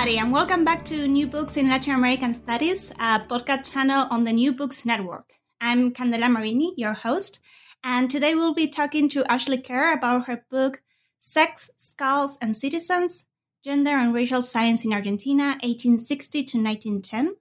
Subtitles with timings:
[0.00, 4.24] everybody, and welcome back to New Books in Latin American Studies, a podcast channel on
[4.24, 5.34] the New Books Network.
[5.60, 7.44] I'm Candela Marini, your host,
[7.84, 10.82] and today we'll be talking to Ashley Kerr about her book,
[11.18, 13.26] Sex, Skulls, and Citizens
[13.62, 17.34] Gender and Racial Science in Argentina, 1860 to 1910,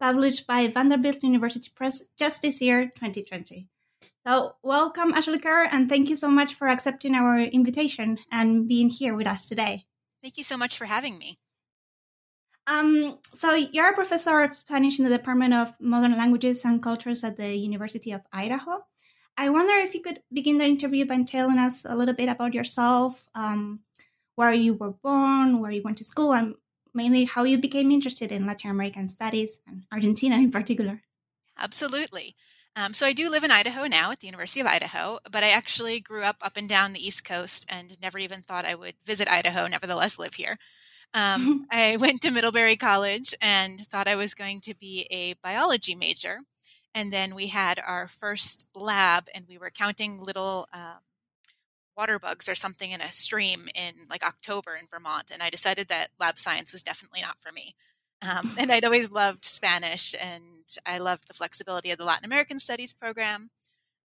[0.00, 3.68] published by Vanderbilt University Press just this year, 2020.
[4.26, 8.88] So, welcome, Ashley Kerr, and thank you so much for accepting our invitation and being
[8.88, 9.84] here with us today.
[10.22, 11.36] Thank you so much for having me.
[12.68, 17.24] Um, so you're a professor of Spanish in the Department of Modern Languages and Cultures
[17.24, 18.84] at the University of Idaho.
[19.38, 22.52] I wonder if you could begin the interview by telling us a little bit about
[22.52, 23.80] yourself, um,
[24.34, 26.56] where you were born, where you went to school, and
[26.92, 31.00] mainly how you became interested in Latin American studies and Argentina in particular.
[31.58, 32.34] Absolutely.
[32.76, 35.50] Um, so I do live in Idaho now at the University of Idaho, but I
[35.50, 38.94] actually grew up up and down the East Coast and never even thought I would
[39.04, 40.58] visit Idaho, nevertheless live here.
[41.14, 45.94] Um, I went to Middlebury College and thought I was going to be a biology
[45.94, 46.38] major.
[46.94, 51.00] And then we had our first lab, and we were counting little um,
[51.96, 55.30] water bugs or something in a stream in like October in Vermont.
[55.32, 57.74] And I decided that lab science was definitely not for me.
[58.22, 62.58] Um, and I'd always loved Spanish, and I loved the flexibility of the Latin American
[62.58, 63.48] Studies program.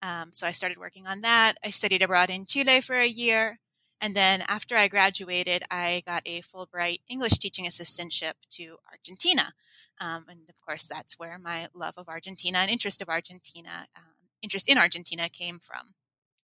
[0.02, 1.54] Um, so I started working on that.
[1.64, 3.60] I studied abroad in Chile for a year.
[4.02, 9.54] And then after I graduated, I got a Fulbright English teaching assistantship to Argentina.
[10.00, 14.28] Um, and of course, that's where my love of Argentina and interest of Argentina, um,
[14.42, 15.94] interest in Argentina came from.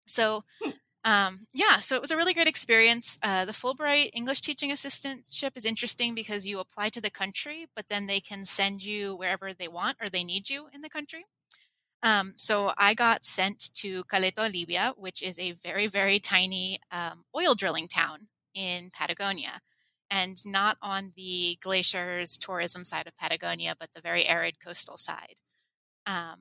[0.07, 0.71] So, hmm.
[1.03, 3.19] um, yeah, so it was a really great experience.
[3.25, 7.89] Uh, the Fulbright English teaching assistantship is interesting because you apply to the country, but
[7.89, 11.25] then they can send you wherever they want or they need you in the country.
[12.03, 17.25] Um, so I got sent to Caleta Olivia, which is a very, very tiny um,
[17.35, 19.61] oil drilling town in Patagonia,
[20.11, 25.41] and not on the glaciers tourism side of Patagonia, but the very arid coastal side.
[26.07, 26.41] Um,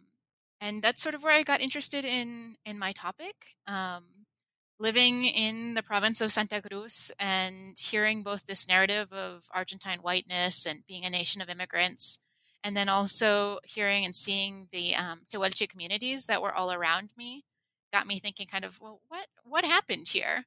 [0.61, 3.55] and that's sort of where I got interested in in my topic.
[3.67, 4.25] Um,
[4.79, 10.67] living in the province of Santa Cruz and hearing both this narrative of Argentine whiteness
[10.67, 12.19] and being a nation of immigrants
[12.67, 17.45] and then also hearing and seeing the um, Tehuelche communities that were all around me
[17.93, 20.43] got me thinking kind of, well, what, what happened here?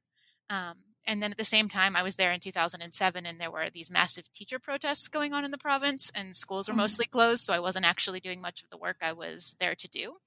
[0.47, 0.75] Um,
[1.07, 3.89] and then at the same time, I was there in 2007 and there were these
[3.89, 6.81] massive teacher protests going on in the province and schools were mm-hmm.
[6.81, 7.41] mostly closed.
[7.41, 10.17] So I wasn't actually doing much of the work I was there to do.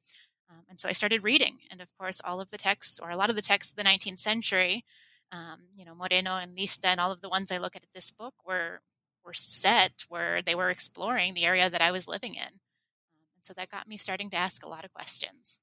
[0.51, 1.59] Um, and so I started reading.
[1.71, 3.89] And of course, all of the texts or a lot of the texts of the
[3.89, 4.85] 19th century,
[5.31, 7.89] um, you know, Moreno and Lista and all of the ones I look at in
[7.95, 8.81] this book were
[9.25, 12.43] were set where they were exploring the area that I was living in.
[12.43, 15.61] Um, and so that got me starting to ask a lot of questions.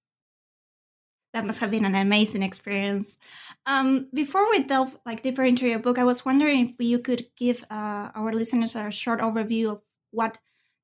[1.33, 3.17] That must have been an amazing experience.
[3.65, 7.27] Um, before we delve like deeper into your book, I was wondering if you could
[7.37, 10.39] give uh, our listeners a short overview of what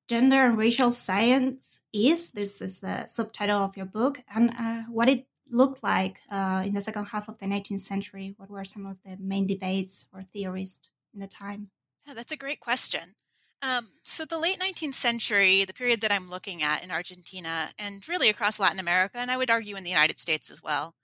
[0.08, 2.30] gender and racial science is.
[2.30, 6.72] This is the subtitle of your book, and uh, what it looked like uh, in
[6.72, 8.34] the second half of the 19th century.
[8.38, 10.80] What were some of the main debates or theories
[11.12, 11.70] in the time?
[12.08, 13.14] Yeah, that's a great question.
[13.60, 18.08] Um, so, the late 19th century, the period that I'm looking at in Argentina and
[18.08, 20.94] really across Latin America, and I would argue in the United States as well,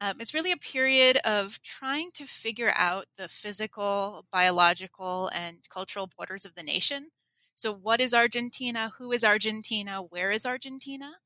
[0.00, 6.08] um, is really a period of trying to figure out the physical, biological, and cultural
[6.16, 7.08] borders of the nation.
[7.54, 8.92] So, what is Argentina?
[8.98, 10.00] Who is Argentina?
[10.00, 11.16] Where is Argentina?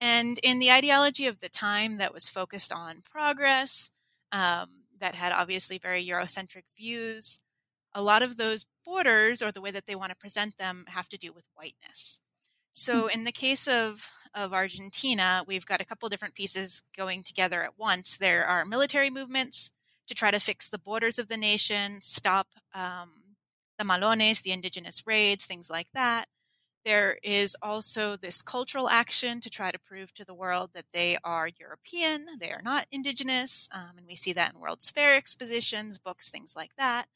[0.00, 3.90] And in the ideology of the time that was focused on progress,
[4.32, 7.40] um, that had obviously very Eurocentric views,
[7.98, 11.08] a lot of those borders or the way that they want to present them have
[11.08, 12.20] to do with whiteness.
[12.70, 13.10] So hmm.
[13.10, 17.78] in the case of of Argentina, we've got a couple different pieces going together at
[17.78, 18.16] once.
[18.16, 19.72] There are military movements
[20.06, 23.10] to try to fix the borders of the nation, stop um,
[23.78, 26.26] the malones, the indigenous raids, things like that.
[26.84, 31.18] There is also this cultural action to try to prove to the world that they
[31.24, 35.98] are European, they are not indigenous, um, and we see that in World's Fair expositions,
[35.98, 37.06] books, things like that.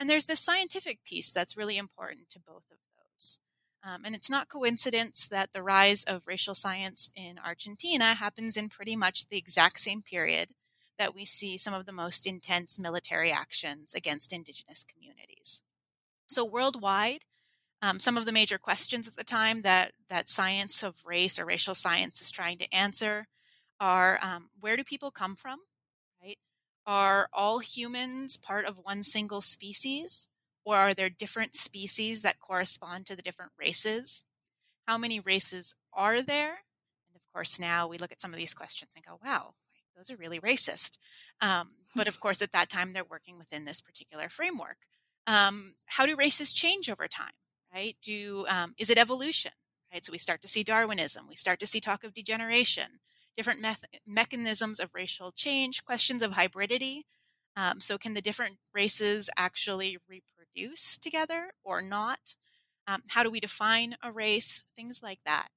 [0.00, 3.38] And there's this scientific piece that's really important to both of those.
[3.82, 8.68] Um, and it's not coincidence that the rise of racial science in Argentina happens in
[8.68, 10.50] pretty much the exact same period
[10.98, 15.62] that we see some of the most intense military actions against indigenous communities.
[16.26, 17.20] So, worldwide,
[17.80, 21.46] um, some of the major questions at the time that, that science of race or
[21.46, 23.28] racial science is trying to answer
[23.80, 25.60] are um, where do people come from?
[26.88, 30.30] Are all humans part of one single species?
[30.64, 34.24] Or are there different species that correspond to the different races?
[34.86, 36.48] How many races are there?
[37.06, 39.52] And of course, now we look at some of these questions and go, wow,
[39.94, 40.96] those are really racist.
[41.42, 44.78] Um, but of course, at that time, they're working within this particular framework.
[45.26, 47.32] Um, how do races change over time?
[47.74, 47.96] Right?
[48.00, 49.52] Do um, is it evolution?
[49.92, 50.02] Right.
[50.02, 51.26] So we start to see Darwinism.
[51.28, 53.00] We start to see talk of degeneration,
[53.38, 53.64] different
[54.04, 57.02] mechanisms of racial change, questions of hybridity.
[57.56, 62.34] Um, so can the different races actually reproduce together or not?
[62.88, 64.64] Um, how do we define a race?
[64.74, 65.48] Things like that.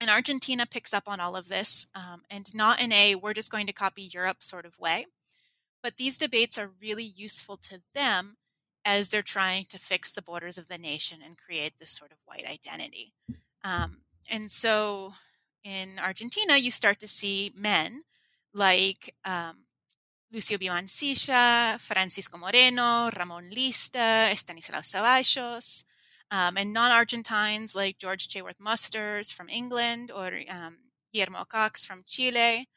[0.00, 3.52] And Argentina picks up on all of this, um, and not in a we're just
[3.52, 5.04] going to copy Europe sort of way.
[5.82, 8.38] But these debates are really useful to them
[8.86, 12.18] as they're trying to fix the borders of the nation and create this sort of
[12.24, 13.12] white identity.
[13.62, 13.98] Um,
[14.30, 15.12] and so
[15.64, 18.02] in Argentina, you start to see men
[18.54, 19.66] like um,
[20.32, 20.68] Lucio V.
[20.68, 25.84] Mansilla, Francisco Moreno, Ramon Lista, Estanislao Zeballos,
[26.30, 30.76] um, and non-Argentines like George Chaworth Musters from England or um,
[31.12, 32.68] Guillermo Cox from Chile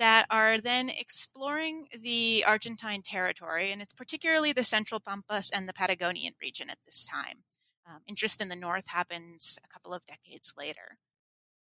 [0.00, 5.74] that are then exploring the Argentine territory, and it's particularly the Central Pampas and the
[5.74, 7.44] Patagonian region at this time.
[7.86, 10.96] Um, interest in the North happens a couple of decades later.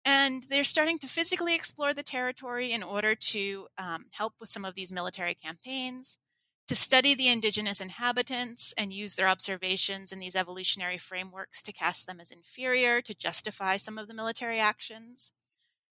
[0.04, 4.64] And they're starting to physically explore the territory in order to um, help with some
[4.64, 6.18] of these military campaigns
[6.66, 12.06] to study the indigenous inhabitants and use their observations in these evolutionary frameworks to cast
[12.06, 15.32] them as inferior to justify some of the military actions.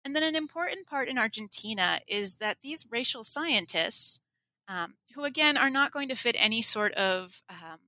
[0.03, 4.19] And then an important part in Argentina is that these racial scientists,
[4.67, 7.79] um, who again are not going to fit any sort of um,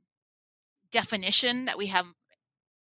[0.91, 2.13] definition that we have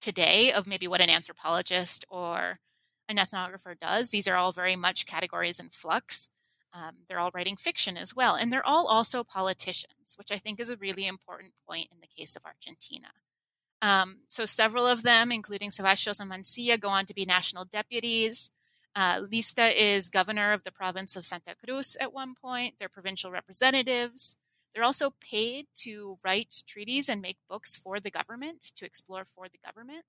[0.00, 2.58] today of maybe what an anthropologist or
[3.10, 6.28] an ethnographer does, these are all very much categories in flux.
[6.72, 8.36] Um, they're all writing fiction as well.
[8.36, 12.06] And they're all also politicians, which I think is a really important point in the
[12.06, 13.08] case of Argentina.
[13.82, 18.50] Um, so several of them, including Sebastián and Mansilla, go on to be national deputies.
[18.94, 22.74] Uh, Lista is governor of the province of Santa Cruz at one point.
[22.78, 24.36] They're provincial representatives.
[24.74, 29.46] They're also paid to write treaties and make books for the government, to explore for
[29.48, 30.04] the government.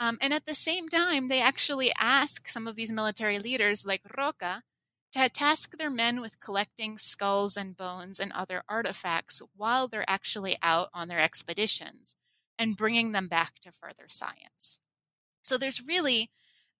[0.00, 4.02] Um, and at the same time, they actually ask some of these military leaders, like
[4.16, 4.62] Roca,
[5.12, 10.56] to task their men with collecting skulls and bones and other artifacts while they're actually
[10.62, 12.14] out on their expeditions
[12.58, 14.80] and bringing them back to further science.
[15.42, 16.30] So there's really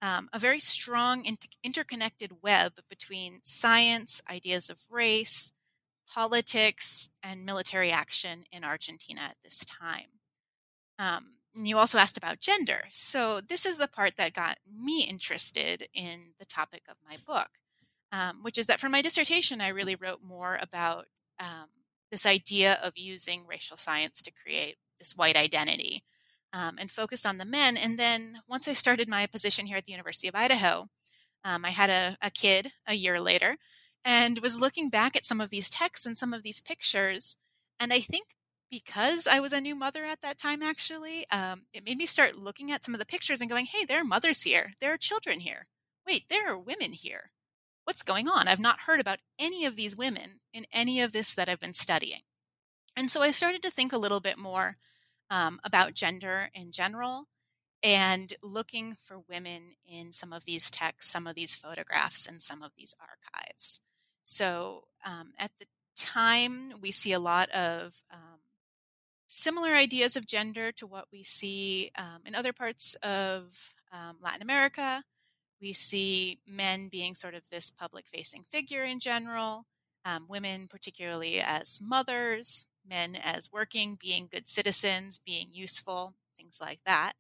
[0.03, 5.53] um, a very strong inter- interconnected web between science, ideas of race,
[6.13, 10.21] politics, and military action in Argentina at this time.
[10.99, 12.85] Um, you also asked about gender.
[12.93, 17.51] So, this is the part that got me interested in the topic of my book
[18.13, 21.07] um, which is that for my dissertation, I really wrote more about
[21.39, 21.69] um,
[22.11, 26.03] this idea of using racial science to create this white identity
[26.53, 27.77] um, and focused on the men.
[27.77, 30.87] And then once I started my position here at the University of Idaho,
[31.45, 33.57] um, I had a, a kid a year later
[34.05, 37.37] and was looking back at some of these texts and some of these pictures.
[37.79, 38.29] And I think
[38.71, 42.37] because I was a new mother at that time, actually, um, it made me start
[42.37, 44.73] looking at some of the pictures and going, hey, there are mothers here.
[44.81, 45.67] There are children here.
[46.07, 47.31] Wait, there are women here
[47.89, 48.47] what's going on?
[48.47, 51.73] I've not heard about any of these women in any of this that I've been
[51.73, 52.21] studying.
[52.95, 54.77] And so I started to think a little bit more
[55.31, 57.29] um, about gender in general
[57.83, 62.63] and looking for women in some of these texts, some of these photographs, and some
[62.63, 63.81] of these archives.
[64.23, 65.65] So um, at the
[65.97, 68.41] time, we see a lot of um,
[69.29, 74.43] similar ideas of gender to what we see um, in other parts of um, Latin
[74.43, 75.05] America.
[75.61, 79.67] We see men being sort of this public facing figure in general,
[80.05, 86.81] um, women, particularly as mothers, men as working, being good citizens, being useful, things like
[86.87, 87.13] that.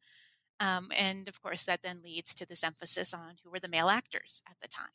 [0.61, 3.89] Um, and of course, that then leads to this emphasis on who were the male
[3.89, 4.89] actors at the time.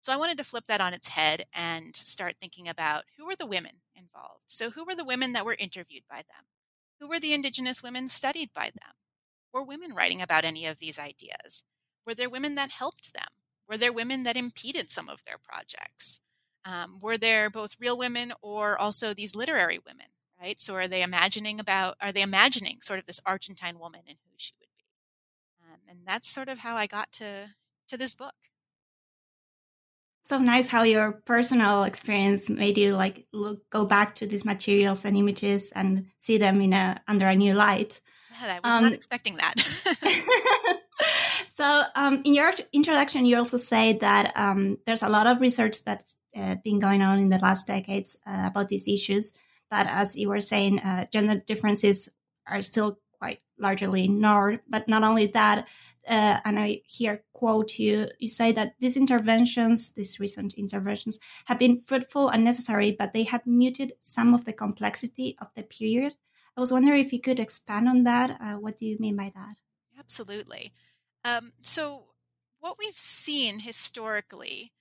[0.00, 3.36] So I wanted to flip that on its head and start thinking about who were
[3.36, 4.44] the women involved.
[4.46, 6.44] So, who were the women that were interviewed by them?
[7.00, 8.94] Who were the Indigenous women studied by them?
[9.52, 11.64] Were women writing about any of these ideas?
[12.06, 13.28] Were there women that helped them?
[13.68, 16.20] Were there women that impeded some of their projects?
[16.64, 20.06] Um, were there both real women or also these literary women,
[20.40, 20.60] right?
[20.60, 24.34] So are they imagining about, are they imagining sort of this Argentine woman and who
[24.36, 24.84] she would be?
[25.62, 27.54] Um, and that's sort of how I got to,
[27.88, 28.34] to this book.
[30.22, 35.04] So nice how your personal experience made you like look, go back to these materials
[35.04, 38.00] and images and see them in a under a new light.
[38.42, 39.54] I was um, not expecting that.
[41.60, 45.84] So, um, in your introduction, you also say that um, there's a lot of research
[45.84, 49.34] that's uh, been going on in the last decades uh, about these issues.
[49.70, 52.14] But as you were saying, uh, gender differences
[52.46, 54.60] are still quite largely ignored.
[54.68, 55.68] But not only that,
[56.08, 61.58] uh, and I here quote you, you say that these interventions, these recent interventions, have
[61.58, 66.16] been fruitful and necessary, but they have muted some of the complexity of the period.
[66.56, 68.36] I was wondering if you could expand on that.
[68.40, 69.56] Uh, what do you mean by that?
[69.98, 70.72] Absolutely.
[71.24, 72.06] Um, so,
[72.58, 74.72] what we've seen historically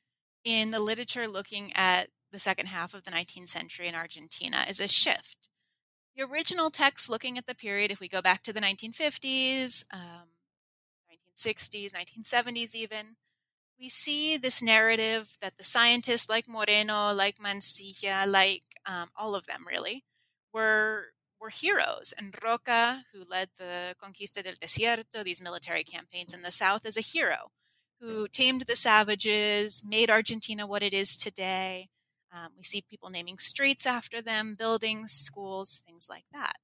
[0.43, 4.79] in the literature looking at the second half of the 19th century in Argentina is
[4.79, 5.48] a shift.
[6.19, 10.27] The original text looking at the period, if we go back to the 1950s, um,
[11.09, 13.15] 1960s, 1970s, even,
[13.79, 19.45] we see this narrative that the scientists like Moreno, like Mansilla, like um, all of
[19.45, 20.03] them really,
[20.53, 22.13] were were heroes.
[22.17, 26.97] And Roca, who led the Conquista del Desierto, these military campaigns in the South, is
[26.97, 27.51] a hero
[28.01, 31.87] who tamed the savages, made Argentina what it is today.
[32.31, 36.57] Um, we see people naming streets after them, buildings, schools, things like that.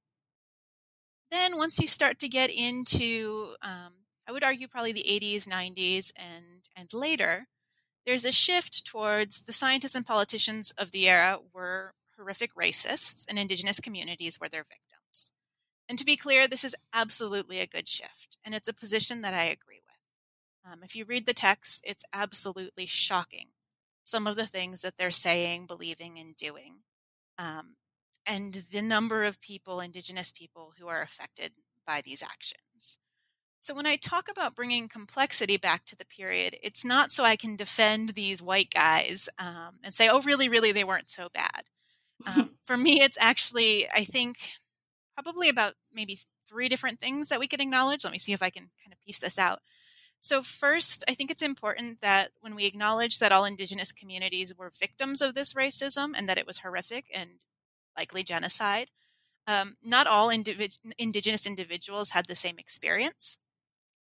[1.30, 3.92] Then, once you start to get into, um,
[4.28, 7.46] I would argue probably the 80s, 90s, and, and later,
[8.06, 13.38] there's a shift towards the scientists and politicians of the era were horrific racists, and
[13.38, 15.32] indigenous communities were their victims.
[15.88, 19.34] And to be clear, this is absolutely a good shift, and it's a position that
[19.34, 20.72] I agree with.
[20.72, 23.48] Um, if you read the text, it's absolutely shocking
[24.06, 26.82] some of the things that they're saying, believing, and doing.
[27.38, 27.74] Um,
[28.24, 32.98] and the number of people, Indigenous people, who are affected by these actions.
[33.58, 37.34] So, when I talk about bringing complexity back to the period, it's not so I
[37.34, 41.64] can defend these white guys um, and say, oh, really, really, they weren't so bad.
[42.28, 44.36] Um, for me, it's actually, I think,
[45.14, 46.16] probably about maybe
[46.48, 48.04] three different things that we could acknowledge.
[48.04, 49.58] Let me see if I can kind of piece this out.
[50.20, 54.70] So, first, I think it's important that when we acknowledge that all Indigenous communities were
[54.70, 57.44] victims of this racism and that it was horrific and
[57.96, 58.90] likely genocide,
[59.46, 63.38] um, not all individ- Indigenous individuals had the same experience.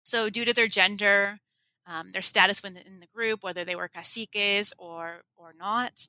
[0.04, 1.40] So, due to their gender,
[1.88, 6.08] um, their status within the group, whether they were caciques or or not,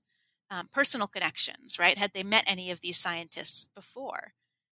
[0.50, 1.98] um, personal connections, right?
[1.98, 4.34] Had they met any of these scientists before?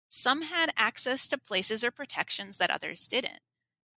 [0.10, 3.42] Some had access to places or protections that others didn't.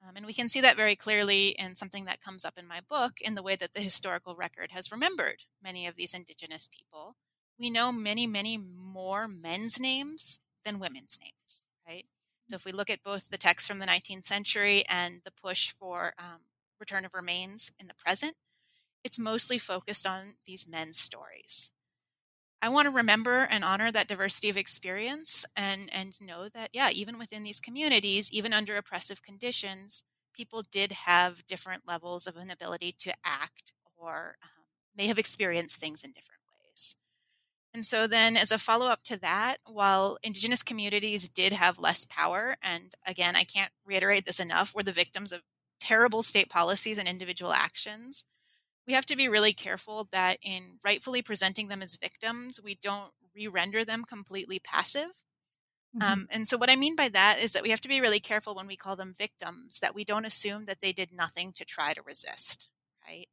[0.07, 2.81] Um, and we can see that very clearly in something that comes up in my
[2.87, 7.17] book in the way that the historical record has remembered many of these indigenous people.
[7.59, 12.05] We know many, many more men's names than women's names, right?
[12.49, 15.71] So if we look at both the text from the 19th century and the push
[15.71, 16.41] for um,
[16.79, 18.35] return of remains in the present,
[19.03, 21.71] it's mostly focused on these men's stories.
[22.65, 26.89] I want to remember and honor that diversity of experience and, and know that, yeah,
[26.95, 30.03] even within these communities, even under oppressive conditions,
[30.35, 34.65] people did have different levels of an ability to act or um,
[34.97, 36.97] may have experienced things in different ways.
[37.75, 42.07] And so, then as a follow up to that, while Indigenous communities did have less
[42.07, 45.43] power, and again, I can't reiterate this enough, were the victims of
[45.81, 48.25] terrible state policies and individual actions,
[48.87, 53.13] we have to be really careful that in rightfully presenting them as victims, we don't
[53.35, 55.11] re render them completely passive.
[55.97, 56.03] Mm-hmm.
[56.03, 58.21] Um, and so, what I mean by that is that we have to be really
[58.21, 61.65] careful when we call them victims, that we don't assume that they did nothing to
[61.65, 62.69] try to resist,
[63.09, 63.27] right?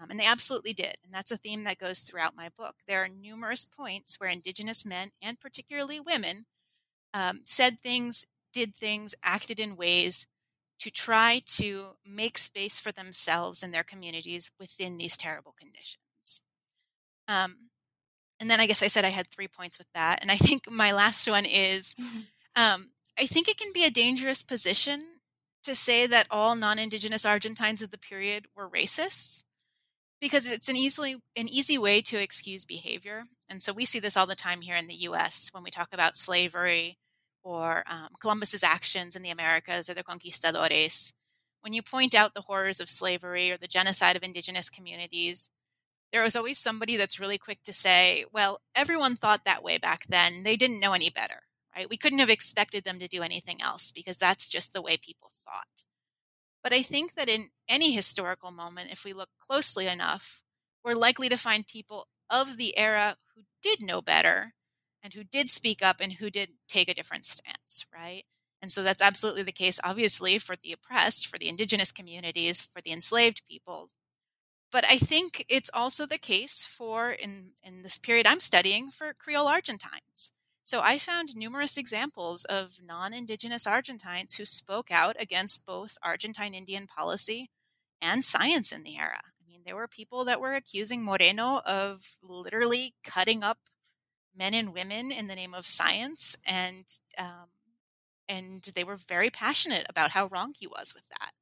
[0.00, 0.96] Um, and they absolutely did.
[1.04, 2.76] And that's a theme that goes throughout my book.
[2.88, 6.46] There are numerous points where Indigenous men, and particularly women,
[7.12, 10.26] um, said things, did things, acted in ways
[10.80, 16.42] to try to make space for themselves and their communities within these terrible conditions.
[17.28, 17.70] Um,
[18.40, 20.20] and then I guess I said I had three points with that.
[20.22, 22.20] And I think my last one is mm-hmm.
[22.56, 25.02] um, I think it can be a dangerous position
[25.62, 29.44] to say that all non Indigenous Argentines of the period were racists
[30.20, 33.24] because it's an easily an easy way to excuse behavior.
[33.48, 35.88] And so we see this all the time here in the US when we talk
[35.92, 36.96] about slavery
[37.42, 41.14] or um, Columbus's actions in the Americas or the conquistadores,
[41.60, 45.50] when you point out the horrors of slavery or the genocide of indigenous communities,
[46.12, 50.06] there was always somebody that's really quick to say, well, everyone thought that way back
[50.08, 50.42] then.
[50.42, 51.42] They didn't know any better,
[51.76, 51.88] right?
[51.88, 55.30] We couldn't have expected them to do anything else because that's just the way people
[55.44, 55.84] thought.
[56.62, 60.42] But I think that in any historical moment, if we look closely enough,
[60.84, 64.54] we're likely to find people of the era who did know better
[65.02, 68.24] and who did speak up and who did take a different stance, right?
[68.62, 72.82] And so that's absolutely the case, obviously, for the oppressed, for the indigenous communities, for
[72.82, 73.88] the enslaved people.
[74.70, 79.14] But I think it's also the case for, in, in this period I'm studying, for
[79.14, 80.32] Creole Argentines.
[80.62, 86.54] So I found numerous examples of non indigenous Argentines who spoke out against both Argentine
[86.54, 87.50] Indian policy
[88.00, 89.20] and science in the era.
[89.24, 93.58] I mean, there were people that were accusing Moreno of literally cutting up
[94.36, 96.84] men and women in the name of science, and
[97.18, 97.48] um,
[98.28, 101.32] and they were very passionate about how wrong he was with that.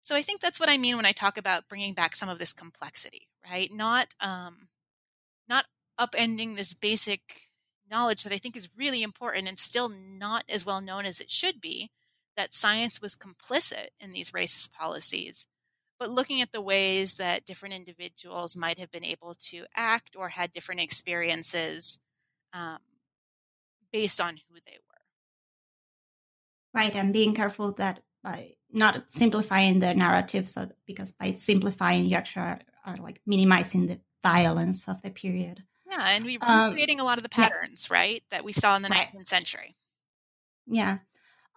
[0.00, 2.38] So I think that's what I mean when I talk about bringing back some of
[2.38, 3.72] this complexity, right?
[3.72, 4.68] Not um,
[5.48, 5.66] not
[5.98, 7.50] upending this basic
[7.90, 11.30] knowledge that I think is really important and still not as well known as it
[11.30, 11.90] should be
[12.36, 15.48] that science was complicit in these racist policies,
[15.98, 20.28] but looking at the ways that different individuals might have been able to act or
[20.28, 21.98] had different experiences
[22.52, 22.78] um,
[23.92, 25.00] based on who they were.
[26.80, 32.16] Right, and being careful that by not simplifying the narrative, so because by simplifying, you
[32.16, 35.62] actually are, are like minimizing the violence of the period.
[35.90, 37.96] Yeah, and we're um, creating a lot of the patterns, yeah.
[37.96, 39.08] right, that we saw in the right.
[39.14, 39.76] 19th century.
[40.66, 40.98] Yeah.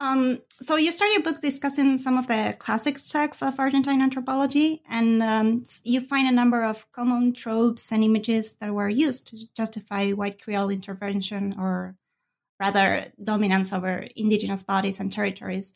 [0.02, 4.82] Um, so you started your book discussing some of the classic texts of Argentine anthropology,
[4.90, 9.54] and um, you find a number of common tropes and images that were used to
[9.54, 11.96] justify white Creole intervention or
[12.60, 15.72] rather dominance over indigenous bodies and territories.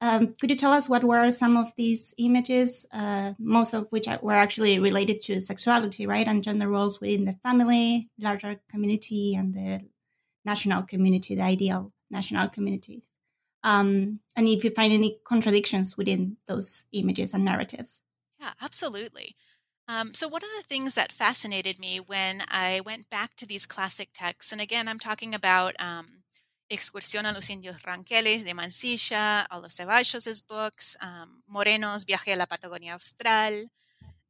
[0.00, 4.08] Um, could you tell us what were some of these images, uh, most of which
[4.22, 9.52] were actually related to sexuality, right, and gender roles within the family, larger community, and
[9.52, 9.86] the
[10.46, 13.06] national community, the ideal national communities?
[13.64, 18.02] Um, and if you find any contradictions within those images and narratives.
[18.40, 19.34] Yeah, absolutely.
[19.88, 23.66] Um, so, one of the things that fascinated me when I went back to these
[23.66, 26.24] classic texts, and again, I'm talking about um,
[26.70, 32.36] Excursión a los Indios Ranqueles de Mansilla, all of Zeballos' books, um, Moreno's Viaje a
[32.36, 33.66] la Patagonia Austral,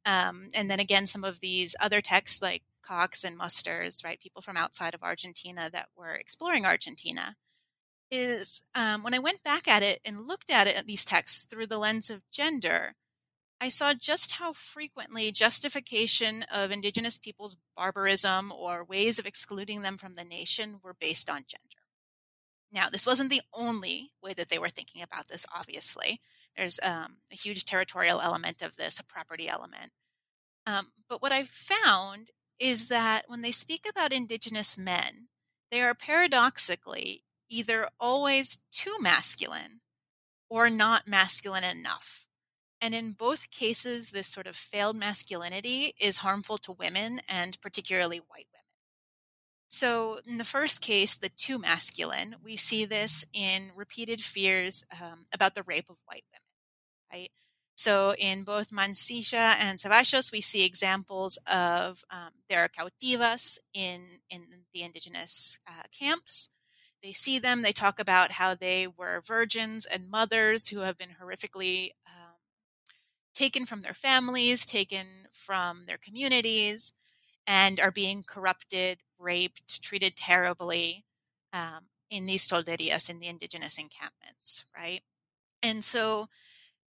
[0.05, 4.19] um, and then again, some of these other texts like Cox and Musters, right?
[4.19, 7.35] People from outside of Argentina that were exploring Argentina
[8.11, 11.45] is um, when I went back at it and looked at it at these texts
[11.45, 12.93] through the lens of gender,
[13.59, 19.97] I saw just how frequently justification of indigenous peoples' barbarism or ways of excluding them
[19.97, 21.83] from the nation were based on gender.
[22.71, 26.19] Now, this wasn't the only way that they were thinking about this, obviously.
[26.55, 29.91] There's um, a huge territorial element of this, a property element.
[30.65, 35.29] Um, but what I've found is that when they speak about indigenous men,
[35.71, 39.81] they are paradoxically either always too masculine
[40.49, 42.27] or not masculine enough.
[42.81, 48.17] And in both cases, this sort of failed masculinity is harmful to women and particularly
[48.17, 48.63] white women.
[49.69, 55.25] So, in the first case, the too masculine, we see this in repeated fears um,
[55.33, 56.47] about the rape of white women,
[57.11, 57.29] right?
[57.75, 64.05] So, in both Mansilla and Zeballos, we see examples of um, there are cautivas in,
[64.29, 66.49] in the indigenous uh, camps
[67.07, 67.61] they see them.
[67.61, 72.35] They talk about how they were virgins and mothers who have been horrifically um,
[73.33, 76.91] taken from their families, taken from their communities,
[77.47, 81.05] and are being corrupted, raped, treated terribly
[81.53, 84.99] um, in these tolderias, in the indigenous encampments, right?
[85.63, 86.27] And so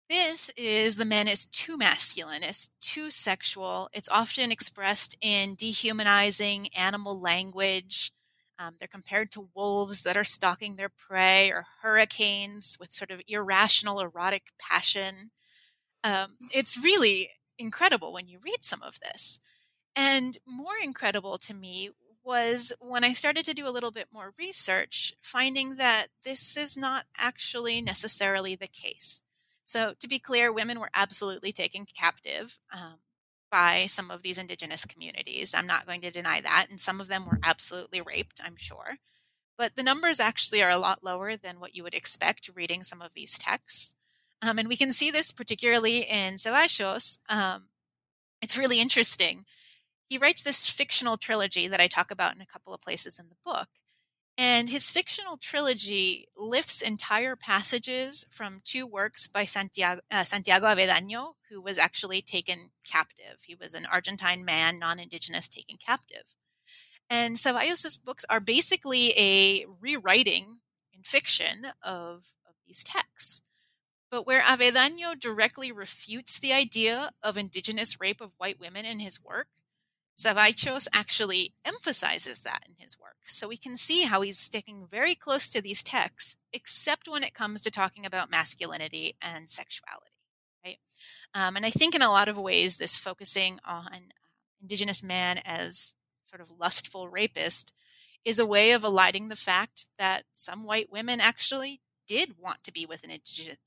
[0.09, 3.87] this is the men is too masculine, is too sexual.
[3.93, 8.13] It's often expressed in dehumanizing animal language
[8.59, 13.21] um, they're compared to wolves that are stalking their prey or hurricanes with sort of
[13.27, 15.31] irrational erotic passion.
[16.03, 19.39] Um, it's really incredible when you read some of this.
[19.95, 21.91] And more incredible to me
[22.23, 26.75] was when I started to do a little bit more research, finding that this is
[26.75, 29.23] not actually necessarily the case.
[29.63, 32.59] So, to be clear, women were absolutely taken captive.
[32.71, 32.99] Um,
[33.49, 35.53] by some of these indigenous communities.
[35.55, 36.67] I'm not going to deny that.
[36.69, 38.97] And some of them were absolutely raped, I'm sure.
[39.57, 43.01] But the numbers actually are a lot lower than what you would expect reading some
[43.01, 43.95] of these texts.
[44.41, 47.17] Um, and we can see this particularly in Zeballos.
[47.27, 47.69] Um,
[48.41, 49.45] it's really interesting.
[50.09, 53.29] He writes this fictional trilogy that I talk about in a couple of places in
[53.29, 53.67] the book.
[54.37, 61.33] And his fictional trilogy lifts entire passages from two works by Santiago, uh, Santiago Avendaño,
[61.49, 63.41] who was actually taken captive.
[63.47, 66.35] He was an Argentine man, non indigenous, taken captive.
[67.09, 70.59] And Zeballos' books are basically a rewriting
[70.93, 73.41] in fiction of, of these texts.
[74.11, 79.23] But where Avendaño directly refutes the idea of indigenous rape of white women in his
[79.23, 79.47] work,
[80.17, 83.17] Zeballos actually emphasizes that in his work.
[83.23, 87.35] So we can see how he's sticking very close to these texts, except when it
[87.35, 90.11] comes to talking about masculinity and sexuality.
[90.65, 90.79] Right?
[91.35, 94.09] Um, and I think in a lot of ways, this focusing on
[94.59, 97.73] Indigenous man as sort of lustful rapist
[98.25, 102.71] is a way of eliding the fact that some white women actually did want to
[102.71, 103.11] be with an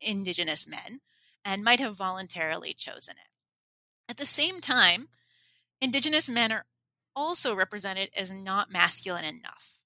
[0.00, 1.00] indigenous men
[1.44, 3.28] and might have voluntarily chosen it.
[4.08, 5.08] At the same time,
[5.80, 6.66] Indigenous men are
[7.16, 9.80] also represented as not masculine enough.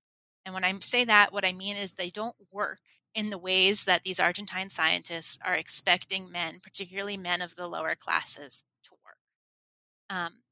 [0.44, 2.80] And when I say that, what I mean is they don't work
[3.14, 7.94] in the ways that these Argentine scientists are expecting men, particularly men of the lower
[7.94, 9.16] classes, to work.
[10.10, 10.42] Um,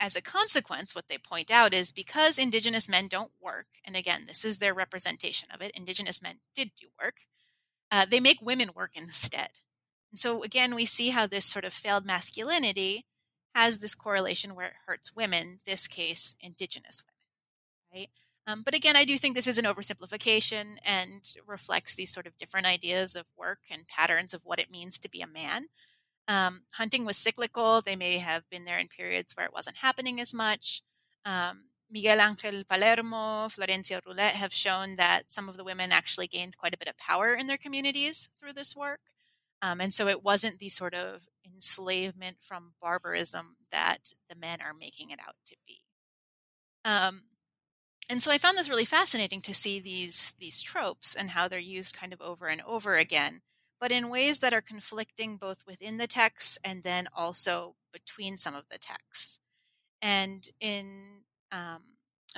[0.00, 4.22] as a consequence, what they point out is because Indigenous men don't work, and again,
[4.26, 7.20] this is their representation of it, Indigenous men did do work,
[7.90, 9.60] uh, they make women work instead.
[10.10, 13.06] And so, again, we see how this sort of failed masculinity
[13.56, 18.10] has this correlation where it hurts women, this case, Indigenous women, right?
[18.46, 22.36] Um, but again, I do think this is an oversimplification and reflects these sort of
[22.36, 25.68] different ideas of work and patterns of what it means to be a man.
[26.28, 27.80] Um, hunting was cyclical.
[27.80, 30.82] They may have been there in periods where it wasn't happening as much.
[31.24, 36.58] Um, Miguel Angel Palermo, Florencia Roulet have shown that some of the women actually gained
[36.58, 39.00] quite a bit of power in their communities through this work.
[39.62, 44.74] Um, and so it wasn't the sort of enslavement from barbarism that the men are
[44.74, 45.80] making it out to be.
[46.84, 47.22] Um,
[48.08, 51.58] and so I found this really fascinating to see these these tropes and how they're
[51.58, 53.40] used kind of over and over again
[53.80, 58.54] but in ways that are conflicting both within the texts and then also between some
[58.54, 59.40] of the texts.
[60.00, 61.82] And in um,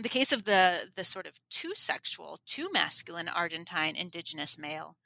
[0.01, 4.97] the case of the the sort of too sexual, too masculine Argentine indigenous male,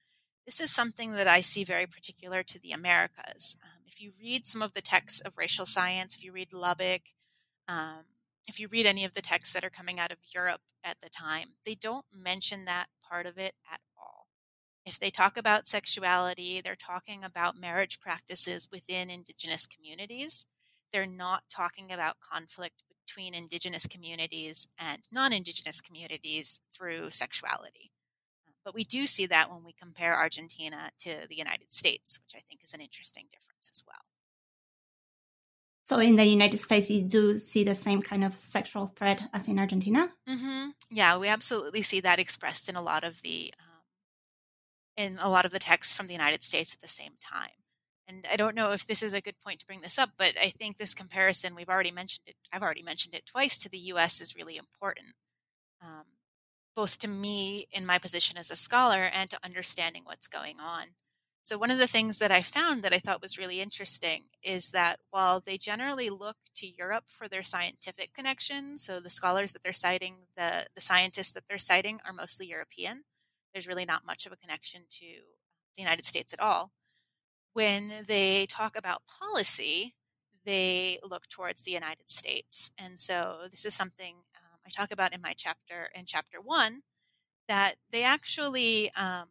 [0.44, 3.56] this is something that I see very particular to the Americas.
[3.62, 7.02] Um, if you read some of the texts of racial science, if you read Lubbock,
[7.68, 8.04] um,
[8.48, 11.08] if you read any of the texts that are coming out of Europe at the
[11.08, 14.26] time, they don't mention that part of it at all.
[14.84, 20.44] if they talk about sexuality, they're talking about marriage practices within Indigenous communities.
[20.92, 27.91] They're not talking about conflict between Indigenous communities and non Indigenous communities through sexuality.
[28.64, 32.42] But we do see that when we compare Argentina to the United States, which I
[32.46, 34.04] think is an interesting difference as well.
[35.84, 39.48] So, in the United States, you do see the same kind of sexual threat as
[39.48, 40.10] in Argentina?
[40.28, 40.70] Mm-hmm.
[40.90, 43.82] Yeah, we absolutely see that expressed in a lot of the um,
[44.96, 47.62] in a lot of the texts from the United States at the same time.
[48.06, 50.34] And I don't know if this is a good point to bring this up, but
[50.40, 53.78] I think this comparison, we've already mentioned it, I've already mentioned it twice to the
[53.78, 55.14] US, is really important,
[55.80, 56.04] um,
[56.74, 60.88] both to me in my position as a scholar and to understanding what's going on.
[61.44, 64.70] So, one of the things that I found that I thought was really interesting is
[64.70, 69.64] that while they generally look to Europe for their scientific connections, so the scholars that
[69.64, 73.02] they're citing, the, the scientists that they're citing are mostly European,
[73.52, 75.06] there's really not much of a connection to
[75.74, 76.70] the United States at all.
[77.54, 79.94] When they talk about policy,
[80.44, 82.70] they look towards the United States.
[82.78, 86.82] And so this is something um, I talk about in my chapter, in chapter one,
[87.48, 89.28] that they actually um,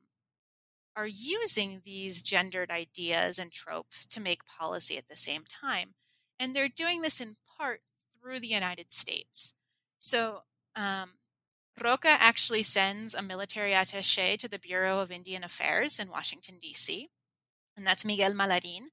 [0.96, 5.96] are using these gendered ideas and tropes to make policy at the same time.
[6.40, 7.82] And they're doing this in part
[8.20, 9.54] through the United States.
[10.00, 10.42] So
[10.76, 11.12] um,
[11.82, 17.10] Roca actually sends a military attache to the Bureau of Indian Affairs in Washington, D.C.,
[17.78, 18.90] and that's Miguel Malarin.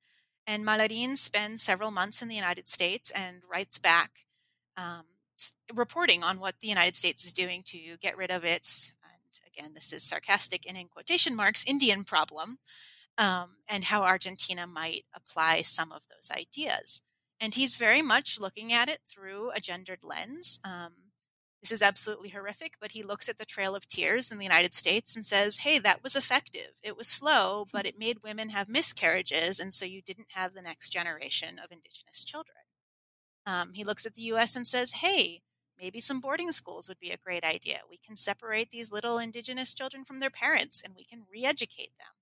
[0.46, 4.24] And Malarin spends several months in the United States and writes back
[4.76, 5.04] um,
[5.74, 9.74] reporting on what the United States is doing to get rid of its, and again,
[9.74, 12.58] this is sarcastic and in quotation marks, Indian problem,
[13.16, 17.02] um, and how Argentina might apply some of those ideas.
[17.40, 20.58] And he's very much looking at it through a gendered lens.
[20.64, 20.92] Um,
[21.62, 24.74] this is absolutely horrific, but he looks at the Trail of Tears in the United
[24.74, 26.78] States and says, hey, that was effective.
[26.84, 30.62] It was slow, but it made women have miscarriages, and so you didn't have the
[30.62, 32.67] next generation of Indigenous children.
[33.48, 35.40] Um, he looks at the US and says, hey,
[35.80, 37.78] maybe some boarding schools would be a great idea.
[37.88, 41.92] We can separate these little Indigenous children from their parents and we can re educate
[41.98, 42.12] them.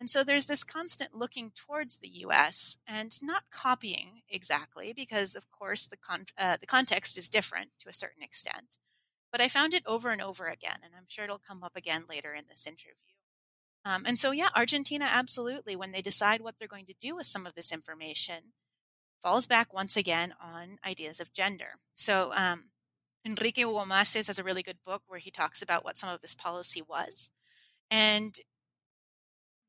[0.00, 5.50] And so there's this constant looking towards the US and not copying exactly, because of
[5.50, 8.78] course the, con- uh, the context is different to a certain extent.
[9.30, 12.04] But I found it over and over again, and I'm sure it'll come up again
[12.08, 12.94] later in this interview.
[13.84, 17.26] Um, and so, yeah, Argentina absolutely, when they decide what they're going to do with
[17.26, 18.52] some of this information,
[19.22, 21.74] falls back once again on ideas of gender.
[21.94, 22.70] So, um,
[23.24, 26.20] Enrique Hugo Mases has a really good book where he talks about what some of
[26.20, 27.30] this policy was.
[27.90, 28.34] And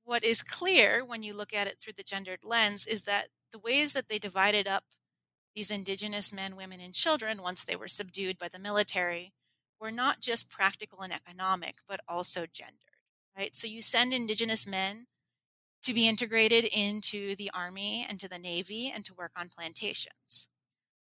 [0.03, 3.59] what is clear when you look at it through the gendered lens is that the
[3.59, 4.83] ways that they divided up
[5.55, 9.33] these indigenous men, women, and children once they were subdued by the military
[9.81, 12.75] were not just practical and economic, but also gendered.
[13.35, 13.55] Right?
[13.55, 15.07] So you send indigenous men
[15.87, 20.49] to be integrated into the army and to the navy and to work on plantations.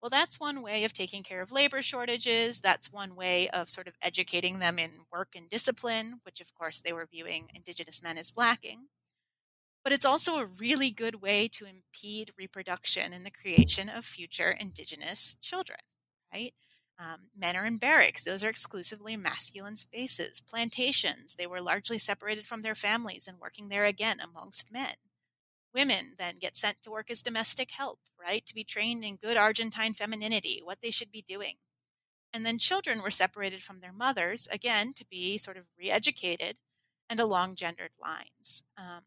[0.02, 2.62] Well, that's one way of taking care of labor shortages.
[2.62, 6.82] That's one way of sort of educating them in work and discipline, which of course
[6.82, 8.88] they were viewing Indigenous men as lacking
[9.84, 14.52] but it's also a really good way to impede reproduction and the creation of future
[14.60, 15.80] Indigenous children,
[16.34, 16.54] right?
[17.00, 18.24] Um, men are in barracks.
[18.24, 20.42] Those are exclusively masculine spaces.
[20.42, 24.96] Plantations, they were largely separated from their families and working there again amongst men.
[25.74, 28.46] Women then get sent to work as domestic help, right?
[28.46, 31.56] To be trained in good Argentine femininity, what they should be doing.
[32.32, 36.60] And then children were separated from their mothers, again, to be sort of re educated
[37.10, 38.64] and along gendered lines.
[38.78, 39.04] Um,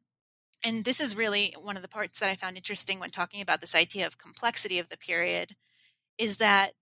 [0.65, 3.61] and this is really one of the parts that I found interesting when talking about
[3.61, 5.53] this idea of complexity of the period
[6.19, 6.73] is that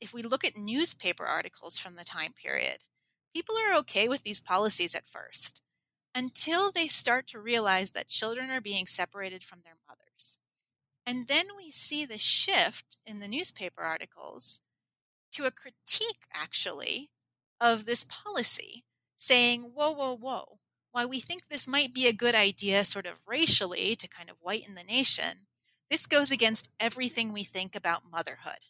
[0.00, 2.78] if we look at newspaper articles from the time period,
[3.34, 5.62] people are okay with these policies at first
[6.14, 10.38] until they start to realize that children are being separated from their mothers.
[11.06, 14.60] And then we see the shift in the newspaper articles
[15.32, 17.10] to a critique, actually,
[17.60, 18.84] of this policy,
[19.16, 20.58] saying, whoa, whoa, whoa,
[20.94, 24.36] while we think this might be a good idea, sort of racially, to kind of
[24.40, 25.46] whiten the nation,
[25.90, 28.66] this goes against everything we think about motherhood.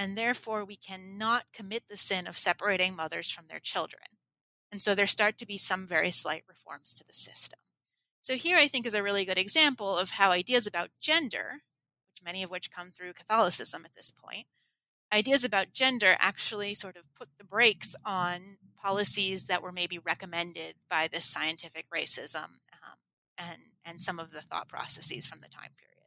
[0.00, 4.04] And therefore, we cannot commit the sin of separating mothers from their children.
[4.72, 7.58] And so there start to be some very slight reforms to the system.
[8.22, 11.64] So here I think is a really good example of how ideas about gender,
[12.08, 14.46] which many of which come through Catholicism at this point,
[15.12, 20.76] ideas about gender actually sort of put the brakes on policies that were maybe recommended
[20.88, 22.96] by this scientific racism um,
[23.36, 25.99] and and some of the thought processes from the time period.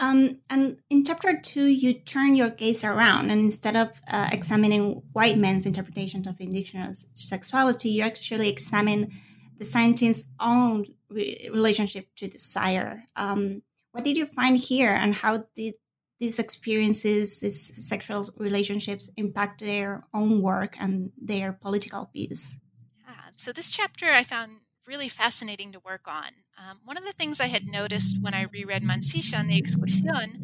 [0.00, 5.02] Um, and in chapter two, you turn your gaze around, and instead of uh, examining
[5.12, 9.10] white men's interpretations of indigenous sexuality, you actually examine
[9.58, 13.04] the scientist's own re- relationship to desire.
[13.16, 15.74] Um, what did you find here, and how did
[16.20, 22.58] these experiences, these sexual relationships impact their own work and their political views.
[23.06, 26.30] Yeah, so this chapter I found really fascinating to work on.
[26.58, 30.40] Um, one of the things I had noticed when I reread Mansilla on the Excursión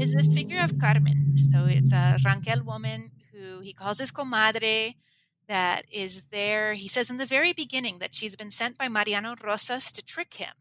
[0.00, 1.36] is this figure of Carmen.
[1.38, 4.94] So it's a Ranquel woman who he calls his comadre
[5.48, 6.74] that is there.
[6.74, 10.34] He says in the very beginning that she's been sent by Mariano Rosas to trick
[10.34, 10.54] him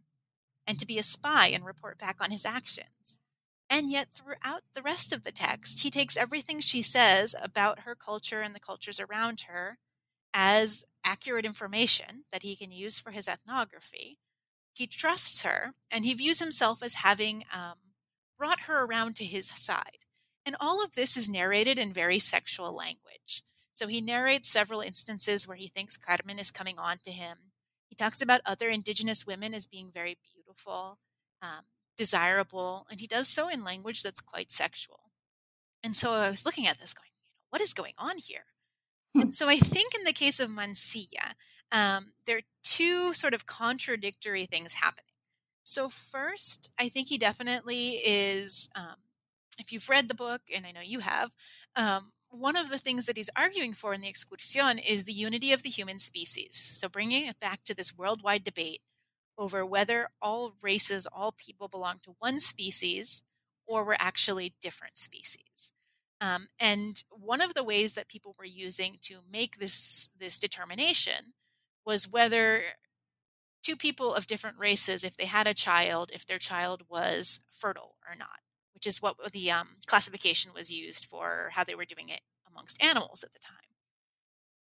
[0.65, 3.19] and to be a spy and report back on his actions.
[3.69, 7.95] And yet, throughout the rest of the text, he takes everything she says about her
[7.95, 9.77] culture and the cultures around her
[10.33, 14.19] as accurate information that he can use for his ethnography.
[14.75, 17.77] He trusts her, and he views himself as having um,
[18.37, 20.05] brought her around to his side.
[20.45, 23.41] And all of this is narrated in very sexual language.
[23.73, 27.51] So he narrates several instances where he thinks Carmen is coming on to him.
[27.87, 30.99] He talks about other indigenous women as being very beautiful.
[31.41, 31.65] Um,
[31.97, 35.11] desirable, and he does so in language that's quite sexual.
[35.83, 37.09] And so I was looking at this going,
[37.49, 38.45] what is going on here?
[39.15, 39.21] Hmm.
[39.21, 41.33] and so I think in the case of Mansilla,
[41.71, 45.03] um, there are two sort of contradictory things happening.
[45.63, 48.95] So, first, I think he definitely is, um,
[49.59, 51.35] if you've read the book, and I know you have,
[51.75, 55.51] um, one of the things that he's arguing for in the Excursión is the unity
[55.51, 56.55] of the human species.
[56.55, 58.81] So, bringing it back to this worldwide debate
[59.37, 63.23] over whether all races, all people belong to one species
[63.65, 65.73] or were actually different species.
[66.19, 71.33] Um, and one of the ways that people were using to make this this determination
[71.85, 72.61] was whether
[73.61, 77.97] two people of different races, if they had a child, if their child was fertile
[78.07, 78.39] or not,
[78.73, 82.81] which is what the um, classification was used for how they were doing it amongst
[82.83, 83.57] animals at the time.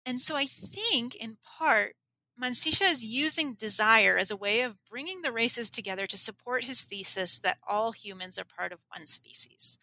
[0.05, 1.95] And so I think, in part,
[2.41, 6.83] Mansilla is using desire as a way of bringing the races together to support his
[6.83, 9.79] thesis that all humans are part of one species.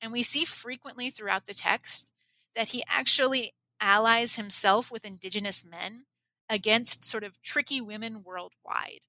[0.00, 2.12] And we see frequently throughout the text
[2.54, 6.04] that he actually allies himself with indigenous men
[6.48, 9.00] against sort of tricky women worldwide.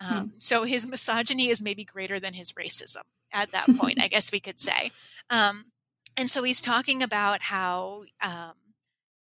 [0.00, 0.14] Hmm.
[0.14, 0.36] Um, hmm.
[0.38, 4.40] So his misogyny is maybe greater than his racism at that point, I guess we
[4.40, 4.90] could say.
[5.30, 5.72] Um,
[6.16, 8.54] and so he's talking about how um,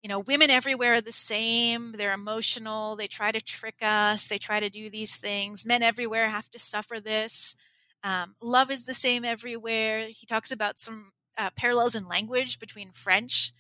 [0.05, 1.93] you know, women everywhere are the same.
[1.93, 2.95] They're emotional.
[2.95, 4.27] They try to trick us.
[4.27, 5.65] They try to do these things.
[5.65, 7.55] Men everywhere have to suffer this.
[8.03, 10.05] Um, love is the same everywhere.
[10.09, 13.51] He talks about some uh, parallels in language between French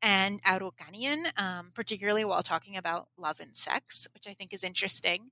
[0.00, 5.30] and Araucanian, um, particularly while talking about love and sex, which I think is interesting.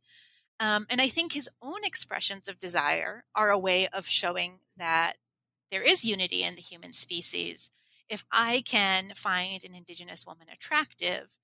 [0.61, 5.15] Um, and I think his own expressions of desire are a way of showing that
[5.71, 7.71] there is unity in the human species
[8.11, 11.39] if I can find an Indigenous woman attractive,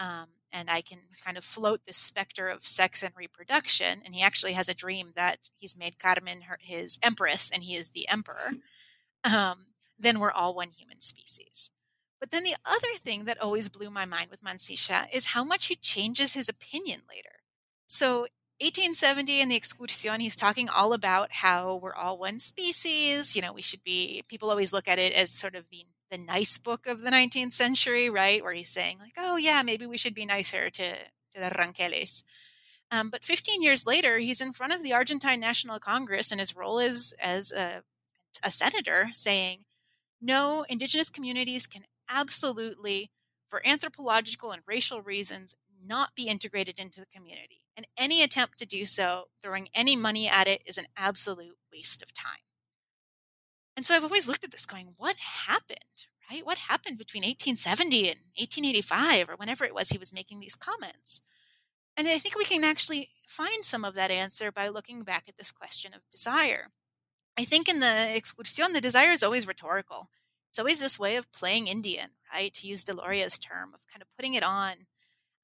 [0.00, 4.22] um, and I can kind of float this specter of sex and reproduction, and he
[4.22, 8.08] actually has a dream that he's made Carmen her, his empress and he is the
[8.08, 8.50] emperor,
[9.24, 9.66] um,
[9.98, 11.70] then we're all one human species.
[12.20, 15.66] But then the other thing that always blew my mind with Mansilla is how much
[15.66, 17.40] he changes his opinion later.
[17.86, 18.26] So
[18.60, 23.36] 1870 in the Excursión, he's talking all about how we're all one species.
[23.36, 26.18] You know, we should be, people always look at it as sort of the the
[26.18, 28.42] nice book of the 19th century, right?
[28.42, 32.24] Where he's saying like, oh yeah, maybe we should be nicer to, to the Ranqueles.
[32.90, 36.56] Um, but 15 years later, he's in front of the Argentine National Congress in his
[36.56, 37.82] role as, as a,
[38.42, 39.60] a senator saying,
[40.20, 43.10] no, indigenous communities can absolutely,
[43.48, 45.54] for anthropological and racial reasons,
[45.84, 47.60] not be integrated into the community.
[47.76, 52.02] And any attempt to do so, throwing any money at it, is an absolute waste
[52.02, 52.42] of time.
[53.76, 56.44] And so I've always looked at this going, what happened, right?
[56.44, 61.20] What happened between 1870 and 1885 or whenever it was he was making these comments?
[61.96, 65.36] And I think we can actually find some of that answer by looking back at
[65.36, 66.70] this question of desire.
[67.38, 70.10] I think in the excursion, the desire is always rhetorical.
[70.50, 72.52] It's always this way of playing Indian, right?
[72.54, 74.86] To use Deloria's term of kind of putting it on.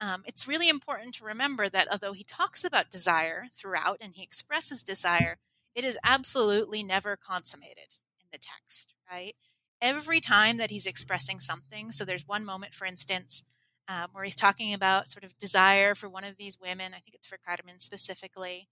[0.01, 4.25] Um, it's really important to remember that although he talks about desire throughout and he
[4.25, 5.37] expresses desire,
[5.77, 9.35] it is absolutely never consummated in the text, right?
[9.81, 13.45] Every time that he's expressing something, so there's one moment, for instance,
[13.87, 16.93] um, where he's talking about sort of desire for one of these women.
[16.93, 18.67] I think it's for Carmen specifically.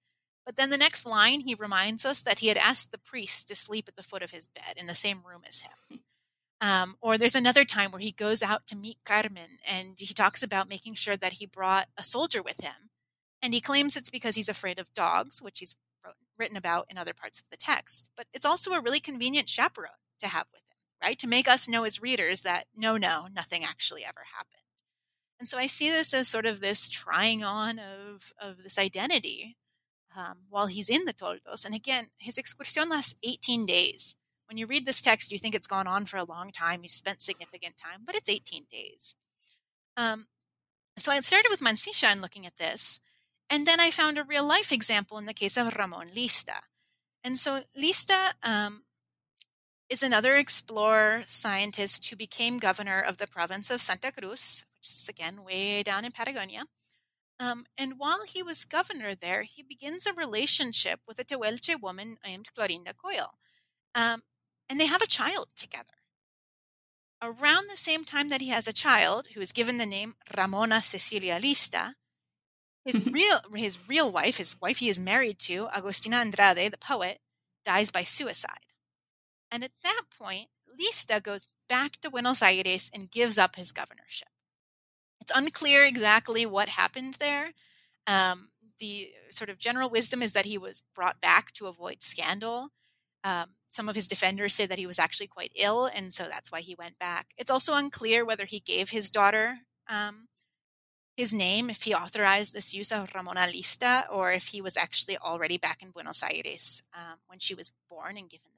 [0.45, 3.55] But then the next line, he reminds us that he had asked the priest to
[3.55, 6.01] sleep at the foot of his bed in the same room as him.
[6.61, 10.43] Um, or there's another time where he goes out to meet Carmen and he talks
[10.43, 12.91] about making sure that he brought a soldier with him.
[13.43, 15.77] And he claims it's because he's afraid of dogs, which he's
[16.39, 18.11] written about in other parts of the text.
[18.17, 21.19] But it's also a really convenient chaperone to have with him, right?
[21.19, 24.63] To make us know as readers that no, no, nothing actually ever happened.
[25.41, 29.57] And so I see this as sort of this trying on of, of this identity
[30.17, 31.65] um, while he's in the Toldos.
[31.65, 34.17] And again, his excursion lasts 18 days.
[34.49, 36.83] When you read this text, you think it's gone on for a long time.
[36.83, 39.15] He spent significant time, but it's 18 days.
[39.97, 40.27] Um,
[40.97, 43.01] so I started with Mansilla and looking at this.
[43.49, 46.61] And then I found a real life example in the case of Ramon Lista.
[47.25, 48.85] And so Lista um,
[49.89, 55.09] is another explorer scientist who became governor of the province of Santa Cruz, which is
[55.09, 56.65] again way down in Patagonia.
[57.43, 62.17] Um, and while he was governor there, he begins a relationship with a Tehuelche woman
[62.25, 63.33] named Clorinda Coyle.
[63.97, 64.23] Um,
[64.71, 65.99] and they have a child together.
[67.21, 70.83] Around the same time that he has a child, who is given the name Ramona
[70.83, 71.95] Cecilia Lista,
[72.85, 77.19] his real his real wife, his wife he is married to, Agustina Andrade, the poet,
[77.65, 78.71] dies by suicide.
[79.51, 80.47] And at that point,
[80.81, 84.32] Lista goes back to Buenos Aires and gives up his governorship.
[85.23, 87.53] It's unclear exactly what happened there.
[88.09, 88.49] Um,
[88.81, 92.71] the sort of general wisdom is that he was brought back to avoid scandal.
[93.23, 96.51] Um, some of his defenders say that he was actually quite ill, and so that's
[96.51, 97.29] why he went back.
[97.39, 99.59] It's also unclear whether he gave his daughter
[99.89, 100.27] um,
[101.17, 105.17] his name, if he authorized this use of Ramona Lista, or if he was actually
[105.19, 108.51] already back in Buenos Aires um, when she was born and given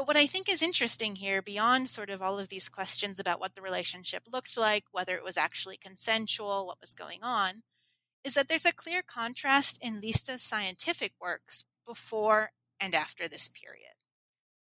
[0.00, 3.38] but what I think is interesting here, beyond sort of all of these questions about
[3.38, 7.64] what the relationship looked like, whether it was actually consensual, what was going on,
[8.24, 13.92] is that there's a clear contrast in Lista's scientific works before and after this period.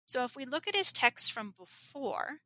[0.05, 2.41] So if we look at his texts from before,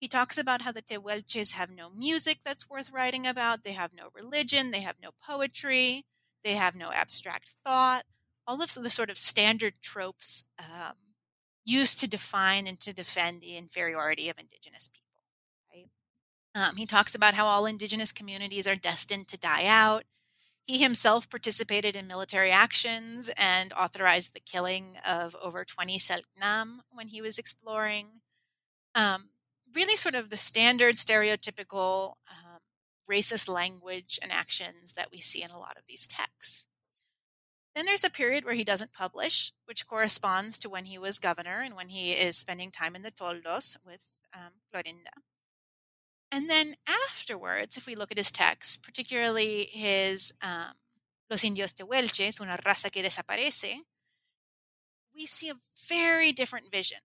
[0.00, 3.92] he talks about how the Tehuelches have no music that's worth writing about, they have
[3.92, 6.06] no religion, they have no poetry,
[6.42, 8.04] they have no abstract thought,
[8.46, 10.94] all of the sort of standard tropes um,
[11.64, 15.20] used to define and to defend the inferiority of indigenous people.
[15.74, 15.88] Right?
[16.54, 20.04] Um, he talks about how all indigenous communities are destined to die out.
[20.66, 27.08] He himself participated in military actions and authorized the killing of over 20 Selknam when
[27.08, 28.20] he was exploring.
[28.94, 29.30] Um,
[29.74, 32.60] really, sort of the standard stereotypical um,
[33.10, 36.68] racist language and actions that we see in a lot of these texts.
[37.74, 41.62] Then there's a period where he doesn't publish, which corresponds to when he was governor
[41.64, 45.22] and when he is spending time in the toldos with um, Clorinda.
[46.30, 50.74] And then afterwards, if we look at his texts, particularly his um,
[51.30, 53.80] Los Indios de Tehuelches, Una raza que desaparece,
[55.14, 57.00] we see a very different vision.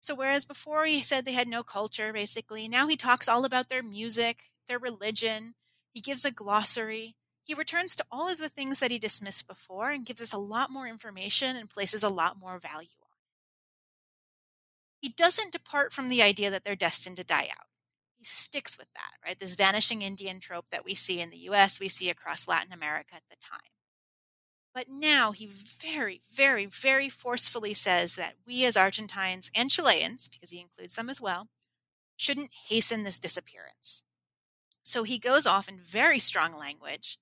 [0.00, 3.68] So, whereas before he said they had no culture, basically, now he talks all about
[3.68, 5.54] their music, their religion.
[5.92, 7.16] He gives a glossary
[7.48, 10.38] he returns to all of the things that he dismissed before and gives us a
[10.38, 13.08] lot more information and places a lot more value on.
[15.00, 17.68] He doesn't depart from the idea that they're destined to die out.
[18.18, 19.40] He sticks with that, right?
[19.40, 23.14] This vanishing Indian trope that we see in the US, we see across Latin America
[23.14, 23.70] at the time.
[24.74, 30.50] But now he very, very, very forcefully says that we as Argentines and Chileans, because
[30.50, 31.48] he includes them as well,
[32.14, 34.02] shouldn't hasten this disappearance.
[34.82, 37.16] So he goes off in very strong language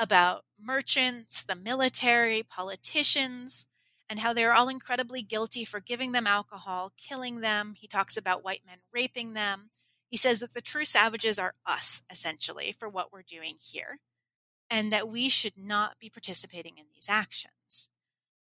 [0.00, 3.68] about merchants, the military, politicians,
[4.08, 7.74] and how they're all incredibly guilty for giving them alcohol, killing them.
[7.78, 9.70] He talks about white men raping them.
[10.10, 14.00] He says that the true savages are us, essentially, for what we're doing here.
[14.70, 17.90] and that we should not be participating in these actions.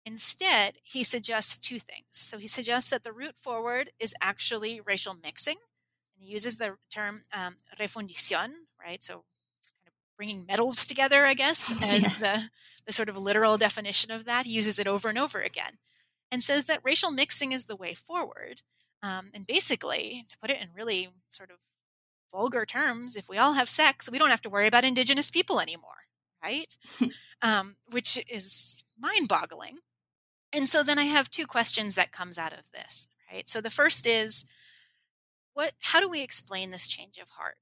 [0.05, 2.07] Instead, he suggests two things.
[2.12, 5.59] So he suggests that the route forward is actually racial mixing,
[6.14, 8.53] and he uses the term um, refundición,
[8.84, 9.03] right?
[9.03, 9.24] So
[10.16, 12.08] bringing metals together, I guess, as yeah.
[12.18, 12.50] the,
[12.86, 14.46] the sort of literal definition of that.
[14.46, 15.74] He uses it over and over again
[16.30, 18.62] and says that racial mixing is the way forward.
[19.02, 21.56] Um, and basically, to put it in really sort of
[22.30, 25.60] vulgar terms, if we all have sex, we don't have to worry about indigenous people
[25.60, 26.06] anymore,
[26.42, 26.76] right?
[27.42, 29.78] um, which is mind boggling.
[30.52, 33.48] And so then I have two questions that comes out of this, right?
[33.48, 34.44] So the first is
[35.54, 37.56] what how do we explain this change of heart?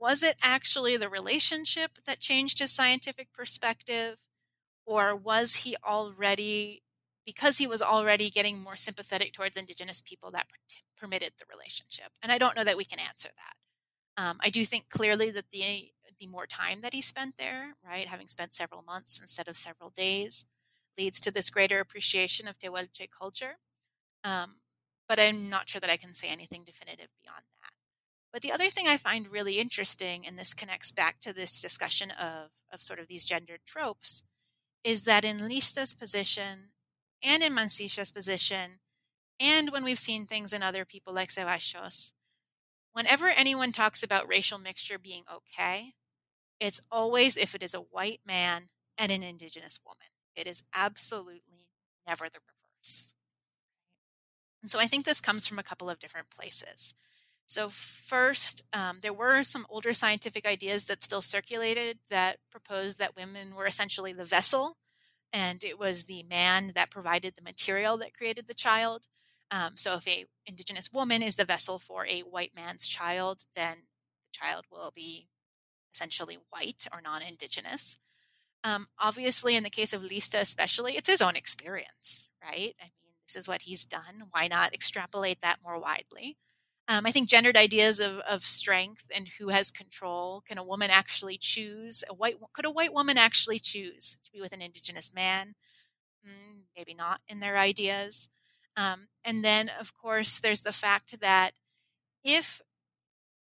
[0.00, 4.26] Was it actually the relationship that changed his scientific perspective
[4.86, 6.82] or was he already
[7.26, 10.46] because he was already getting more sympathetic towards indigenous people that
[10.96, 12.12] permitted the relationship?
[12.22, 14.22] And I don't know that we can answer that.
[14.22, 18.06] Um, I do think clearly that the the more time that he spent there, right,
[18.08, 20.44] having spent several months instead of several days,
[20.98, 23.58] leads to this greater appreciation of Tehuelche culture.
[24.24, 24.56] Um,
[25.08, 27.59] but I'm not sure that I can say anything definitive beyond that.
[28.32, 32.12] But the other thing I find really interesting, and this connects back to this discussion
[32.12, 34.24] of, of sort of these gendered tropes,
[34.84, 36.70] is that in Lista's position
[37.24, 38.80] and in Mansilla's position,
[39.40, 42.12] and when we've seen things in other people like Zeballos,
[42.92, 45.94] whenever anyone talks about racial mixture being okay,
[46.60, 48.68] it's always if it is a white man
[48.98, 50.08] and an indigenous woman.
[50.36, 51.68] It is absolutely
[52.06, 53.14] never the reverse.
[54.62, 56.94] And so I think this comes from a couple of different places.
[57.50, 63.16] So, first, um, there were some older scientific ideas that still circulated that proposed that
[63.16, 64.76] women were essentially the vessel,
[65.32, 69.08] and it was the man that provided the material that created the child.
[69.50, 73.78] Um, so, if a indigenous woman is the vessel for a white man's child, then
[73.78, 75.26] the child will be
[75.92, 77.98] essentially white or non-indigenous.
[78.62, 82.76] Um, obviously, in the case of Lista, especially, it's his own experience, right?
[82.80, 84.28] I mean, this is what he's done.
[84.30, 86.36] Why not extrapolate that more widely?
[86.90, 90.42] Um, I think gendered ideas of, of strength and who has control.
[90.44, 92.02] Can a woman actually choose?
[92.10, 95.54] A white could a white woman actually choose to be with an indigenous man?
[96.26, 98.28] Mm, maybe not in their ideas.
[98.76, 101.52] Um, and then, of course, there's the fact that
[102.24, 102.60] if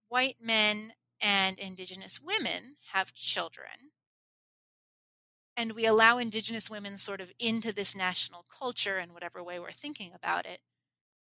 [0.08, 3.92] white men and indigenous women have children,
[5.56, 9.70] and we allow indigenous women sort of into this national culture in whatever way we're
[9.70, 10.58] thinking about it,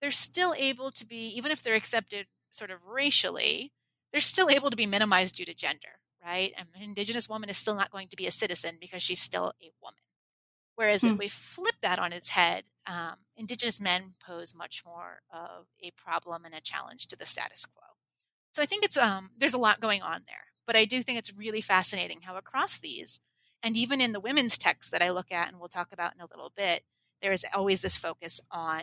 [0.03, 3.71] they're still able to be, even if they're accepted sort of racially,
[4.11, 6.51] they're still able to be minimized due to gender, right?
[6.57, 9.53] And an indigenous woman is still not going to be a citizen because she's still
[9.63, 10.01] a woman.
[10.75, 11.07] Whereas hmm.
[11.07, 15.91] if we flip that on its head, um, indigenous men pose much more of a
[15.91, 17.87] problem and a challenge to the status quo.
[18.51, 21.17] So I think it's um, there's a lot going on there, but I do think
[21.17, 23.21] it's really fascinating how across these
[23.63, 26.21] and even in the women's texts that I look at, and we'll talk about in
[26.21, 26.81] a little bit,
[27.21, 28.81] there is always this focus on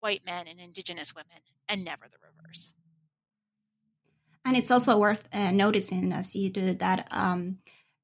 [0.00, 2.74] white men and indigenous women and never the reverse.
[4.44, 7.58] And it's also worth uh, noticing as you do that um,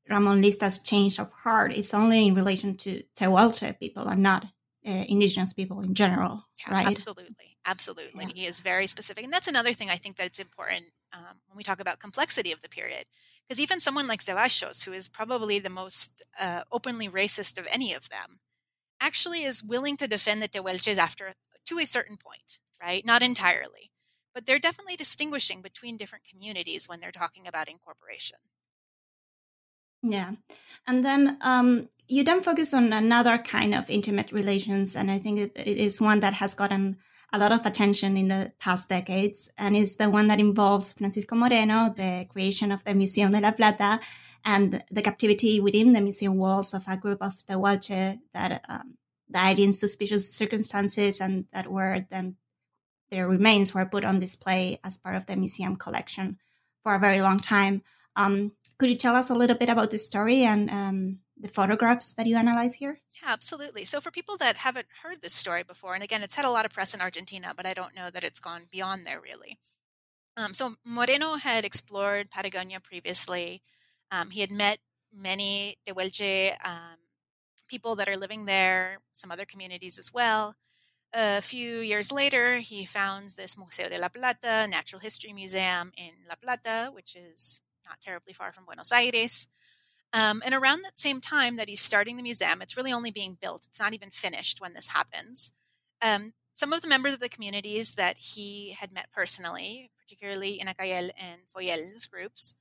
[0.09, 4.45] Ramon Lista's change of heart is only in relation to Tehuelche people and not
[4.87, 6.87] uh, indigenous people in general, yeah, right?
[6.87, 8.25] Absolutely, absolutely.
[8.27, 8.33] Yeah.
[8.35, 10.85] He is very specific, and that's another thing I think that it's important
[11.15, 13.07] um, when we talk about complexity of the period,
[13.49, 17.95] because even someone like Zeballos, who is probably the most uh, openly racist of any
[17.95, 18.41] of them,
[19.01, 21.33] actually is willing to defend the Tehuelches after
[21.67, 23.05] to a certain point, right?
[23.05, 23.91] Not entirely,
[24.35, 28.39] but they're definitely distinguishing between different communities when they're talking about incorporation.
[30.03, 30.33] Yeah,
[30.87, 35.39] and then um, you then focus on another kind of intimate relations, and I think
[35.41, 36.99] it, it is one that has gotten
[37.33, 41.35] a lot of attention in the past decades, and is the one that involves Francisco
[41.35, 43.99] Moreno, the creation of the Museum de la Plata,
[44.45, 48.99] and the captivity within the museum walls of a group of Tehuelche that um,
[49.31, 52.37] died in suspicious circumstances, and that were then
[53.11, 56.39] their remains were put on display as part of the museum collection
[56.83, 57.83] for a very long time.
[58.17, 62.15] Um, could you tell us a little bit about the story and um, the photographs
[62.15, 63.01] that you analyze here?
[63.23, 63.85] Yeah, absolutely.
[63.85, 66.65] So, for people that haven't heard this story before, and again, it's had a lot
[66.65, 69.59] of press in Argentina, but I don't know that it's gone beyond there really.
[70.37, 73.63] Um, so, Moreno had explored Patagonia previously.
[74.11, 74.79] Um, he had met
[75.13, 76.99] many Tehuelche um,
[77.69, 80.57] people that are living there, some other communities as well.
[81.13, 86.11] A few years later, he founds this Museo de la Plata, Natural History Museum in
[86.29, 89.47] La Plata, which is not terribly far from Buenos Aires.
[90.13, 93.37] Um, and around that same time that he's starting the museum, it's really only being
[93.41, 95.53] built, it's not even finished when this happens.
[96.03, 101.11] Um, some of the members of the communities that he had met personally, particularly Inacayal
[101.21, 102.57] and Foyel's groups,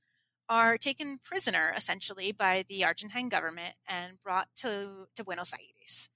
[0.48, 6.10] are taken prisoner essentially by the Argentine government and brought to, to Buenos Aires.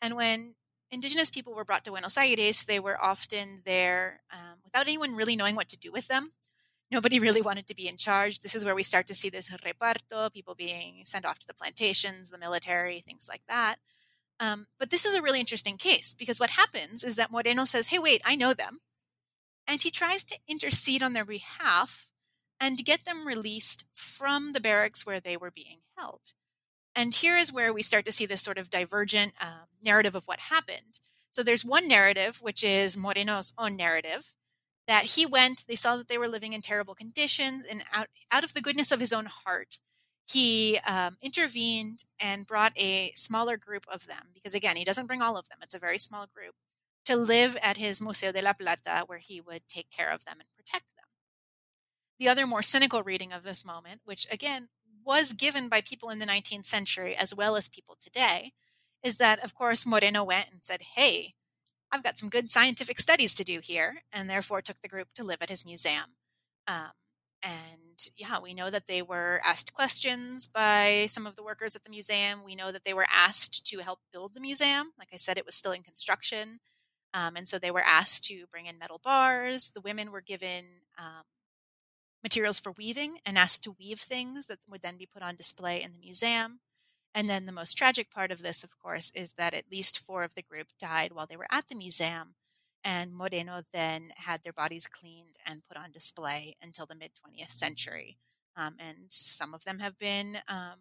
[0.00, 0.54] And when
[0.90, 5.36] indigenous people were brought to Buenos Aires, they were often there um, without anyone really
[5.36, 6.32] knowing what to do with them.
[6.90, 8.38] Nobody really wanted to be in charge.
[8.38, 11.54] This is where we start to see this reparto, people being sent off to the
[11.54, 13.76] plantations, the military, things like that.
[14.40, 17.88] Um, but this is a really interesting case because what happens is that Moreno says,
[17.88, 18.78] Hey, wait, I know them.
[19.66, 22.12] And he tries to intercede on their behalf
[22.60, 26.32] and get them released from the barracks where they were being held.
[26.96, 30.26] And here is where we start to see this sort of divergent um, narrative of
[30.26, 31.00] what happened.
[31.30, 34.34] So there's one narrative, which is Moreno's own narrative,
[34.86, 38.44] that he went, they saw that they were living in terrible conditions, and out, out
[38.44, 39.78] of the goodness of his own heart,
[40.30, 45.22] he um, intervened and brought a smaller group of them, because again, he doesn't bring
[45.22, 46.54] all of them, it's a very small group,
[47.06, 50.36] to live at his Museo de la Plata, where he would take care of them
[50.38, 51.03] and protect them.
[52.18, 54.68] The other more cynical reading of this moment, which again
[55.04, 58.52] was given by people in the 19th century as well as people today,
[59.02, 61.34] is that, of course, Moreno went and said, Hey,
[61.92, 65.24] I've got some good scientific studies to do here, and therefore took the group to
[65.24, 66.16] live at his museum.
[66.66, 66.90] Um,
[67.42, 71.84] and yeah, we know that they were asked questions by some of the workers at
[71.84, 72.42] the museum.
[72.42, 74.92] We know that they were asked to help build the museum.
[74.98, 76.60] Like I said, it was still in construction.
[77.12, 79.70] Um, and so they were asked to bring in metal bars.
[79.70, 80.64] The women were given
[80.98, 81.22] um,
[82.24, 85.80] materials for weaving and asked to weave things that would then be put on display
[85.80, 86.58] in the museum.
[87.14, 90.24] And then the most tragic part of this, of course, is that at least four
[90.24, 92.34] of the group died while they were at the museum.
[92.82, 97.50] And Moreno then had their bodies cleaned and put on display until the mid 20th
[97.50, 98.18] century.
[98.56, 100.78] Um, and some of them have been um,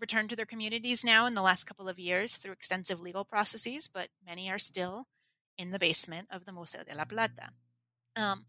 [0.00, 3.88] returned to their communities now in the last couple of years through extensive legal processes,
[3.92, 5.06] but many are still
[5.58, 7.50] in the basement of the Museo de la Plata.
[8.16, 8.44] Um,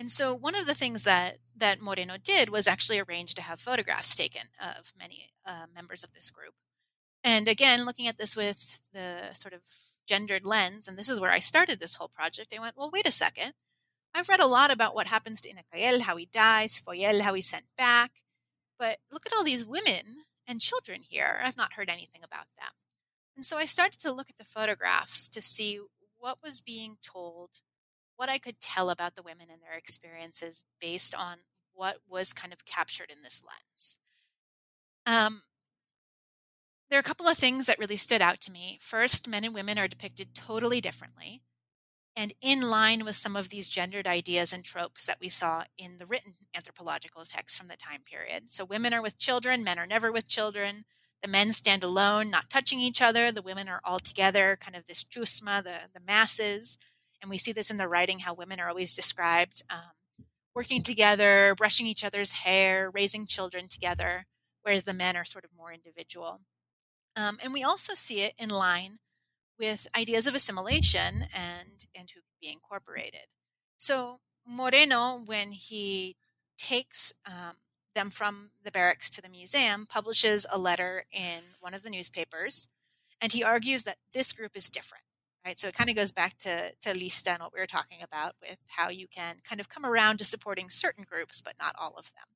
[0.00, 3.60] and so one of the things that that Moreno did was actually arrange to have
[3.60, 6.54] photographs taken of many uh, members of this group.
[7.22, 9.60] And again, looking at this with the sort of
[10.08, 13.06] gendered lens, and this is where I started this whole project, I went, well, wait
[13.06, 13.52] a second.
[14.14, 17.46] I've read a lot about what happens to Inacayal, how he dies, Foyel, how he's
[17.46, 18.22] sent back.
[18.78, 21.40] But look at all these women and children here.
[21.44, 22.72] I've not heard anything about them.
[23.36, 25.78] And so I started to look at the photographs to see
[26.18, 27.60] what was being told
[28.20, 31.38] what I could tell about the women and their experiences based on
[31.72, 33.98] what was kind of captured in this lens.
[35.06, 35.40] Um,
[36.90, 38.76] there are a couple of things that really stood out to me.
[38.78, 41.40] First, men and women are depicted totally differently
[42.14, 45.96] and in line with some of these gendered ideas and tropes that we saw in
[45.96, 48.50] the written anthropological texts from the time period.
[48.50, 50.84] So, women are with children, men are never with children.
[51.22, 53.32] The men stand alone, not touching each other.
[53.32, 56.76] The women are all together, kind of this chusma, the, the masses.
[57.20, 59.92] And we see this in the writing how women are always described um,
[60.54, 64.26] working together, brushing each other's hair, raising children together,
[64.62, 66.40] whereas the men are sort of more individual.
[67.16, 68.98] Um, and we also see it in line
[69.58, 73.26] with ideas of assimilation and, and who could be incorporated.
[73.76, 76.16] So Moreno, when he
[76.56, 77.56] takes um,
[77.94, 82.68] them from the barracks to the museum, publishes a letter in one of the newspapers,
[83.20, 85.04] and he argues that this group is different
[85.44, 85.58] right?
[85.58, 88.34] So it kind of goes back to, to Lista and what we were talking about
[88.40, 91.94] with how you can kind of come around to supporting certain groups, but not all
[91.96, 92.26] of them.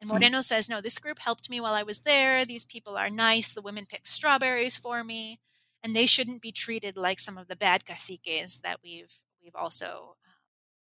[0.00, 0.16] And hmm.
[0.16, 0.42] Moreno mm-hmm.
[0.42, 2.44] says, no, this group helped me while I was there.
[2.44, 3.54] These people are nice.
[3.54, 5.40] The women picked strawberries for me,
[5.82, 10.16] and they shouldn't be treated like some of the bad caciques that we've we've also
[10.26, 10.34] um,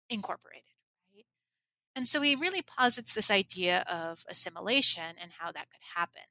[0.10, 0.64] incorporated.
[1.14, 1.26] Right?
[1.96, 6.24] And so he really posits this idea of assimilation and how that could happen.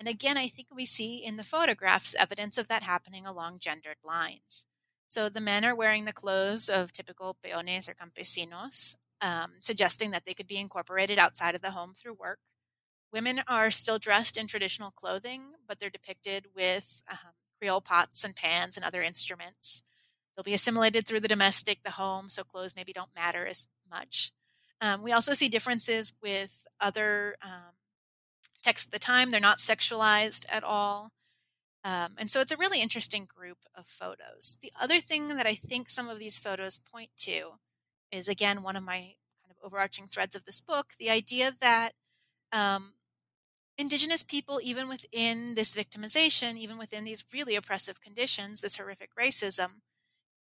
[0.00, 3.98] And again, I think we see in the photographs evidence of that happening along gendered
[4.02, 4.64] lines.
[5.08, 10.24] So the men are wearing the clothes of typical peones or campesinos, um, suggesting that
[10.24, 12.38] they could be incorporated outside of the home through work.
[13.12, 18.34] Women are still dressed in traditional clothing, but they're depicted with um, Creole pots and
[18.34, 19.82] pans and other instruments.
[20.34, 24.32] They'll be assimilated through the domestic, the home, so clothes maybe don't matter as much.
[24.80, 27.74] Um, we also see differences with other um,
[28.62, 29.30] texts at the time.
[29.30, 31.10] They're not sexualized at all.
[31.82, 34.58] Um, and so it's a really interesting group of photos.
[34.60, 37.52] The other thing that I think some of these photos point to
[38.12, 41.92] is, again, one of my kind of overarching threads of this book the idea that
[42.52, 42.94] um,
[43.78, 49.80] Indigenous people, even within this victimization, even within these really oppressive conditions, this horrific racism,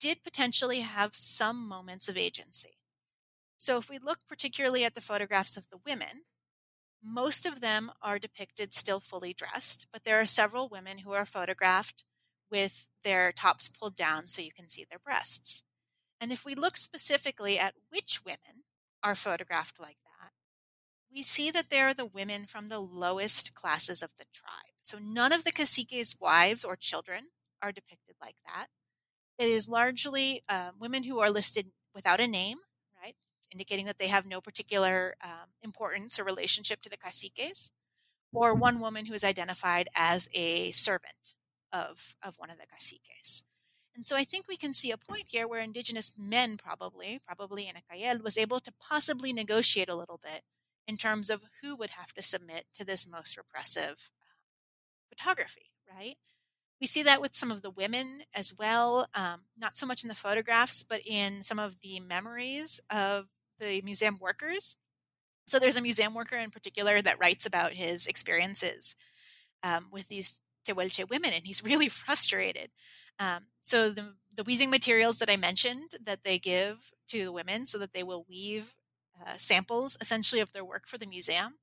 [0.01, 2.79] did potentially have some moments of agency.
[3.57, 6.25] So if we look particularly at the photographs of the women,
[7.03, 11.25] most of them are depicted still fully dressed, but there are several women who are
[11.25, 12.05] photographed
[12.51, 15.65] with their tops pulled down so you can see their breasts.
[16.21, 18.65] And if we look specifically at which women
[19.03, 20.33] are photographed like that,
[21.13, 24.75] we see that they're the women from the lowest classes of the tribe.
[24.83, 27.29] So none of the caciques' wives or children
[27.63, 28.67] are depicted like that.
[29.39, 32.59] It is largely uh, women who are listed without a name,
[33.53, 37.71] indicating that they have no particular um, importance or relationship to the caciques,
[38.33, 41.35] or one woman who is identified as a servant
[41.73, 43.43] of, of one of the caciques.
[43.97, 47.67] And so I think we can see a point here where indigenous men probably, probably
[47.69, 50.43] in Cayel, was able to possibly negotiate a little bit
[50.87, 54.39] in terms of who would have to submit to this most repressive uh,
[55.09, 56.15] photography, right?
[56.81, 60.09] We see that with some of the women as well, um, not so much in
[60.09, 63.27] the photographs, but in some of the memories of
[63.59, 64.77] the museum workers.
[65.47, 68.97] So there's a museum worker in particular that writes about his experiences
[69.63, 72.71] um, with these Tehuelche women, and he's really frustrated.
[73.19, 77.67] Um, so the the weaving materials that I mentioned that they give to the women,
[77.67, 78.77] so that they will weave
[79.21, 81.55] uh, samples essentially of their work for the museum,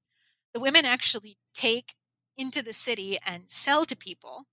[0.54, 1.96] the women actually take
[2.38, 4.48] into the city and sell to people,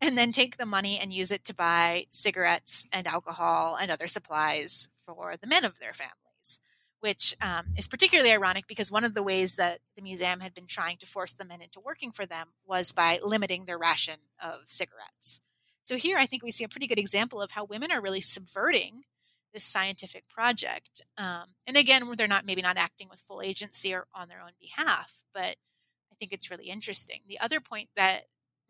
[0.00, 4.06] and then take the money and use it to buy cigarettes and alcohol and other
[4.06, 6.27] supplies for the men of their families
[7.00, 10.66] which um, is particularly ironic because one of the ways that the museum had been
[10.66, 14.62] trying to force the men into working for them was by limiting their ration of
[14.66, 15.40] cigarettes.
[15.82, 18.20] So here I think we see a pretty good example of how women are really
[18.20, 19.04] subverting
[19.52, 21.02] this scientific project.
[21.16, 24.52] Um, and again, they're not maybe not acting with full agency or on their own
[24.60, 25.56] behalf, but
[26.12, 27.20] I think it's really interesting.
[27.26, 28.24] The other point that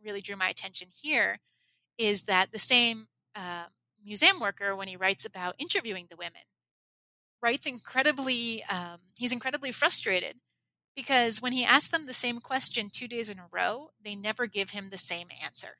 [0.04, 1.38] really drew my attention here
[1.96, 3.64] is that the same uh,
[4.04, 6.42] museum worker, when he writes about interviewing the women,
[7.42, 10.36] writes incredibly, um, he's incredibly frustrated
[10.96, 14.46] because when he asks them the same question two days in a row, they never
[14.46, 15.78] give him the same answer.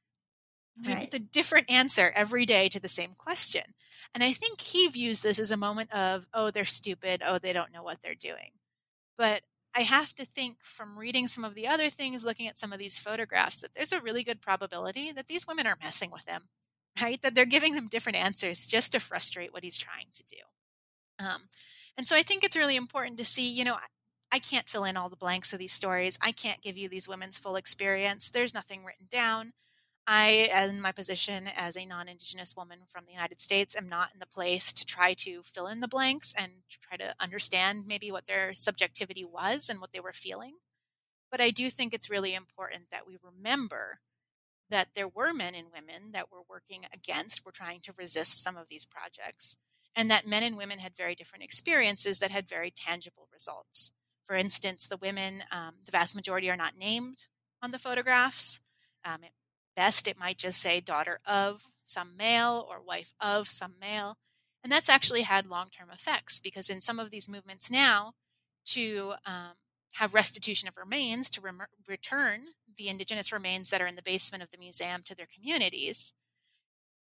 [0.81, 1.05] So right.
[1.05, 3.63] it's a different answer every day to the same question.
[4.15, 7.23] And I think he views this as a moment of, oh, they're stupid.
[7.27, 8.53] Oh, they don't know what they're doing.
[9.17, 9.43] But
[9.77, 12.79] I have to think from reading some of the other things, looking at some of
[12.79, 16.43] these photographs, that there's a really good probability that these women are messing with him,
[17.03, 17.21] right?
[17.23, 20.39] That they're giving them different answers just to frustrate what he's trying to do.
[21.19, 21.43] Um,
[21.97, 23.77] and so I think it's really important to see, you know,
[24.31, 26.19] I can't fill in all the blanks of these stories.
[26.23, 28.31] I can't give you these women's full experience.
[28.31, 29.53] There's nothing written down.
[30.11, 34.11] I, in my position as a non Indigenous woman from the United States, am not
[34.15, 38.11] in the place to try to fill in the blanks and try to understand maybe
[38.11, 40.55] what their subjectivity was and what they were feeling.
[41.31, 44.01] But I do think it's really important that we remember
[44.71, 48.57] that there were men and women that were working against, were trying to resist some
[48.57, 49.59] of these projects,
[49.97, 53.93] and that men and women had very different experiences that had very tangible results.
[54.25, 57.29] For instance, the women, um, the vast majority are not named
[57.63, 58.61] on the photographs.
[59.05, 59.33] Um, at
[59.75, 64.19] best, it might just say daughter of some male or wife of some male.
[64.63, 68.13] And that's actually had long term effects because in some of these movements now,
[68.67, 69.53] to um,
[69.95, 72.41] have restitution of remains, to rem- return
[72.77, 76.13] the indigenous remains that are in the basement of the museum to their communities,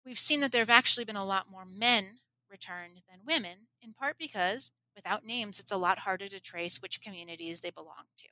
[0.06, 2.20] we've seen that there have actually been a lot more men
[2.50, 7.02] returned than women, in part because without names, it's a lot harder to trace which
[7.02, 8.28] communities they belong to,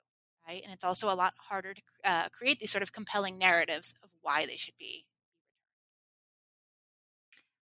[0.47, 0.61] right?
[0.63, 4.09] And it's also a lot harder to uh, create these sort of compelling narratives of
[4.21, 5.05] why they should be.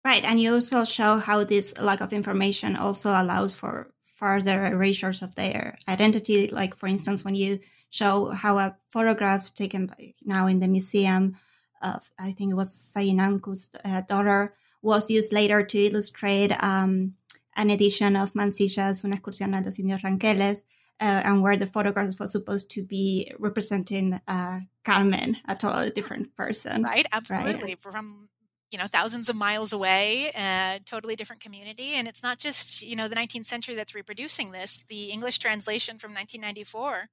[0.04, 5.22] Right, and you also show how this lack of information also allows for further erasures
[5.22, 6.48] of their identity.
[6.48, 11.36] Like, for instance, when you show how a photograph taken by, now in the museum
[11.82, 17.14] of, I think it was Sayinanku's uh, daughter, was used later to illustrate um,
[17.56, 20.64] an edition of Mansilla's Una excursión a los indios ranqueles,
[21.00, 26.36] uh, and where the photograph was supposed to be representing uh, Carmen, a totally different
[26.36, 26.82] person.
[26.82, 27.74] Right, absolutely.
[27.74, 27.82] Right?
[27.82, 28.28] From
[28.70, 32.94] you know thousands of miles away, a totally different community, and it's not just you
[32.94, 34.84] know the 19th century that's reproducing this.
[34.88, 37.08] The English translation from 1994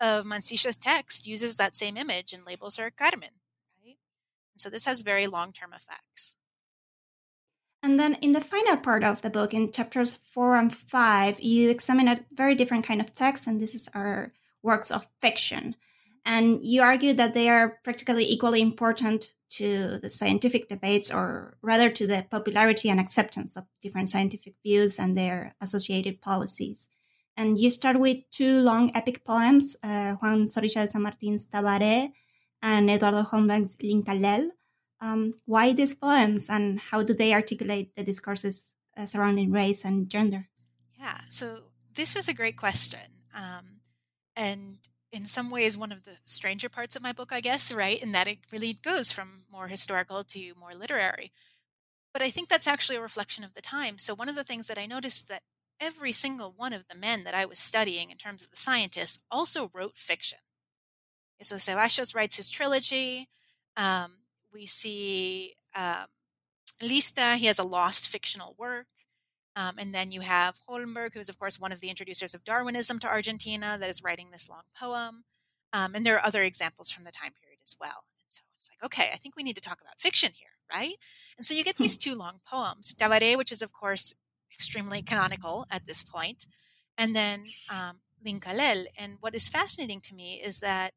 [0.00, 3.40] of Mansilla's text uses that same image and labels her Carmen.
[3.84, 3.98] Right,
[4.52, 6.36] and so this has very long-term effects.
[7.84, 11.68] And then in the final part of the book, in chapters four and five, you
[11.68, 14.32] examine a very different kind of text, and this is our
[14.62, 15.76] works of fiction.
[16.24, 21.90] And you argue that they are practically equally important to the scientific debates, or rather
[21.90, 26.88] to the popularity and acceptance of different scientific views and their associated policies.
[27.36, 32.12] And you start with two long epic poems, uh, Juan Zorrilla de San Martin's Tabaré
[32.62, 34.48] and Eduardo Holmberg's Lincalel,
[35.04, 40.08] um, why these poems and how do they articulate the discourses uh, surrounding race and
[40.08, 40.48] gender?
[40.98, 43.00] Yeah, so this is a great question.
[43.34, 43.80] Um,
[44.34, 44.78] and
[45.12, 48.02] in some ways, one of the stranger parts of my book, I guess, right?
[48.02, 51.30] In that it really goes from more historical to more literary.
[52.12, 53.98] But I think that's actually a reflection of the time.
[53.98, 55.42] So, one of the things that I noticed that
[55.80, 59.24] every single one of the men that I was studying in terms of the scientists
[59.30, 60.38] also wrote fiction.
[61.40, 63.28] So Zeballos writes his trilogy.
[63.76, 64.23] Um,
[64.54, 66.06] we see um,
[66.82, 68.86] Lista, he has a lost fictional work.
[69.56, 72.44] Um, and then you have Holmberg, who is, of course, one of the introducers of
[72.44, 75.24] Darwinism to Argentina, that is writing this long poem.
[75.72, 78.04] Um, and there are other examples from the time period as well.
[78.20, 80.94] And so it's like, okay, I think we need to talk about fiction here, right?
[81.36, 82.10] And so you get these hmm.
[82.10, 84.14] two long poems Tabaré, which is, of course,
[84.52, 86.46] extremely canonical at this point,
[86.96, 88.86] and then um, Lincalel.
[88.98, 90.92] And what is fascinating to me is that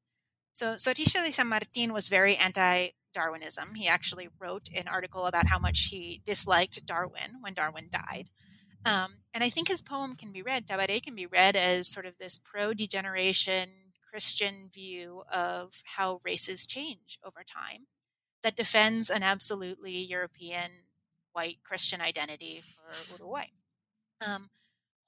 [0.53, 3.73] so Zorrilla de San Martin was very anti Darwinism.
[3.73, 8.25] He actually wrote an article about how much he disliked Darwin when Darwin died.
[8.85, 12.05] Um, and I think his poem can be read, Tabaré can be read as sort
[12.05, 13.69] of this pro degeneration
[14.07, 17.87] Christian view of how races change over time
[18.43, 20.69] that defends an absolutely European
[21.33, 23.47] white Christian identity for Uruguay.
[24.25, 24.49] Um,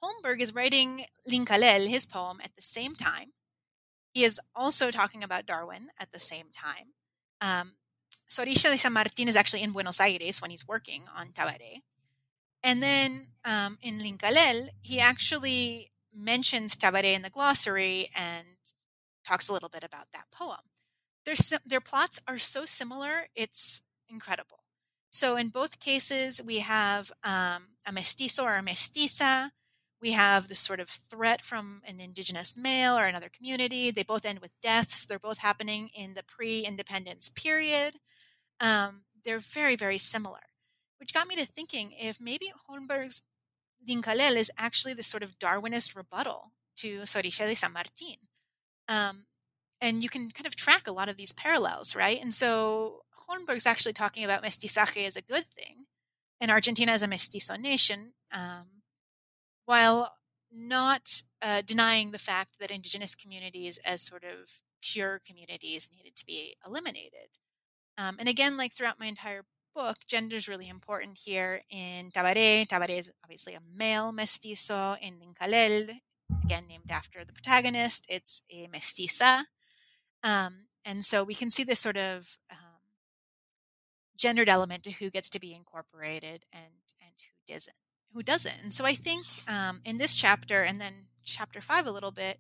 [0.04, 3.34] Holmberg is writing Lincalel, his poem, at the same time.
[4.14, 6.94] He is also talking about Darwin at the same time.
[7.42, 7.74] Um,
[8.30, 11.82] Zorrilla de San Martin is actually in Buenos Aires when he's working on Tabaré.
[12.64, 18.46] And then um, in Lincalel, he actually mentions Tabaré in the glossary and
[19.24, 20.60] talks a little bit about that poem.
[21.26, 21.36] Their,
[21.66, 24.64] their plots are so similar, it's incredible.
[25.12, 29.52] So in both cases, we have um, a mestizo or a mestiza.
[30.02, 33.92] We have this sort of threat from an indigenous male or another community.
[33.92, 35.06] They both end with deaths.
[35.06, 37.96] They're both happening in the pre independence period.
[38.60, 40.40] Um, they're very, very similar
[41.00, 43.24] which got me to thinking if maybe Holmberg's
[43.90, 48.18] Lincalel is actually this sort of Darwinist rebuttal to Zorrilla de San Martin.
[48.88, 49.26] Um,
[49.82, 52.22] and you can kind of track a lot of these parallels, right?
[52.22, 55.86] And so Holmberg's actually talking about mestizaje as a good thing,
[56.42, 58.79] and Argentina as a mestizo nation, um,
[59.70, 60.16] while
[60.52, 66.26] not uh, denying the fact that indigenous communities as sort of pure communities needed to
[66.26, 67.38] be eliminated.
[67.96, 69.44] Um, and again, like throughout my entire
[69.76, 72.66] book, gender is really important here in Tabaré.
[72.66, 74.96] Tabaré is obviously a male mestizo.
[75.04, 76.00] In Lincalel,
[76.44, 79.44] again named after the protagonist, it's a mestiza.
[80.24, 82.82] Um, and so we can see this sort of um,
[84.18, 87.76] gendered element to who gets to be incorporated and and who doesn't.
[88.14, 88.64] Who doesn't?
[88.64, 92.40] And so I think um, in this chapter and then chapter five a little bit,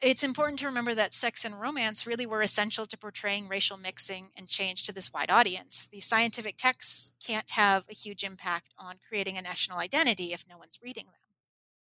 [0.00, 4.28] it's important to remember that sex and romance really were essential to portraying racial mixing
[4.36, 5.88] and change to this wide audience.
[5.90, 10.58] These scientific texts can't have a huge impact on creating a national identity if no
[10.58, 11.14] one's reading them.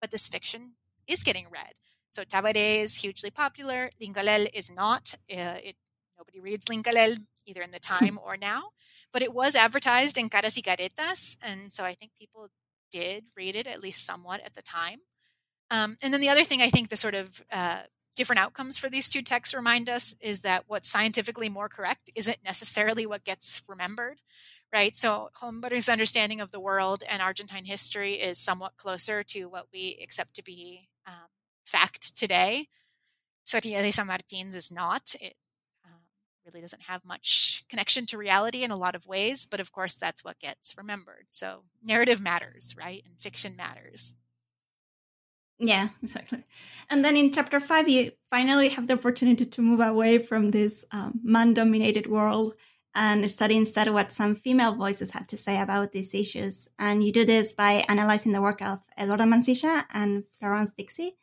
[0.01, 0.73] But this fiction
[1.07, 1.73] is getting read.
[2.11, 3.91] So Tabaré is hugely popular.
[4.01, 5.13] Lincalel is not.
[5.31, 5.75] Uh, it,
[6.17, 8.71] nobody reads Lincalel either in the time or now.
[9.13, 12.49] But it was advertised in Caras y Caretas, and so I think people
[12.91, 14.99] did read it at least somewhat at the time.
[15.71, 17.81] Um, and then the other thing I think the sort of uh,
[18.15, 22.43] different outcomes for these two texts remind us is that what's scientifically more correct isn't
[22.43, 24.19] necessarily what gets remembered,
[24.73, 24.97] right?
[24.97, 29.97] So Holmberg's understanding of the world and Argentine history is somewhat closer to what we
[30.03, 31.29] accept to be um,
[31.65, 32.67] fact today.
[33.45, 35.15] Zorrilla de San Martin's is not.
[35.21, 35.35] It
[36.49, 39.95] really doesn't have much connection to reality in a lot of ways, but of course
[39.95, 41.27] that's what gets remembered.
[41.29, 43.03] So narrative matters, right?
[43.05, 44.15] And fiction matters.
[45.59, 46.43] Yeah, exactly.
[46.89, 50.85] And then in chapter five, you finally have the opportunity to move away from this
[50.91, 52.53] um, man dominated world
[52.95, 56.69] and study instead what some female voices have to say about these issues.
[56.79, 61.17] And you do this by analyzing the work of Eduarda Mansilla and Florence Dixie.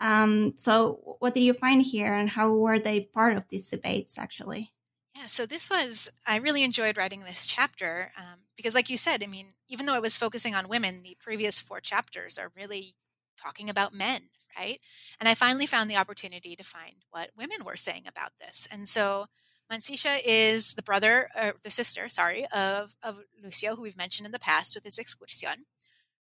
[0.00, 4.18] Um, so, what did you find here, and how were they part of these debates
[4.18, 4.70] actually?
[5.16, 9.22] Yeah, so this was, I really enjoyed writing this chapter um, because, like you said,
[9.24, 12.94] I mean, even though I was focusing on women, the previous four chapters are really
[13.36, 14.80] talking about men, right?
[15.18, 18.68] And I finally found the opportunity to find what women were saying about this.
[18.70, 19.26] And so
[19.70, 24.32] Mansilla is the brother, or the sister, sorry, of, of Lucio, who we've mentioned in
[24.32, 25.66] the past with his excursion.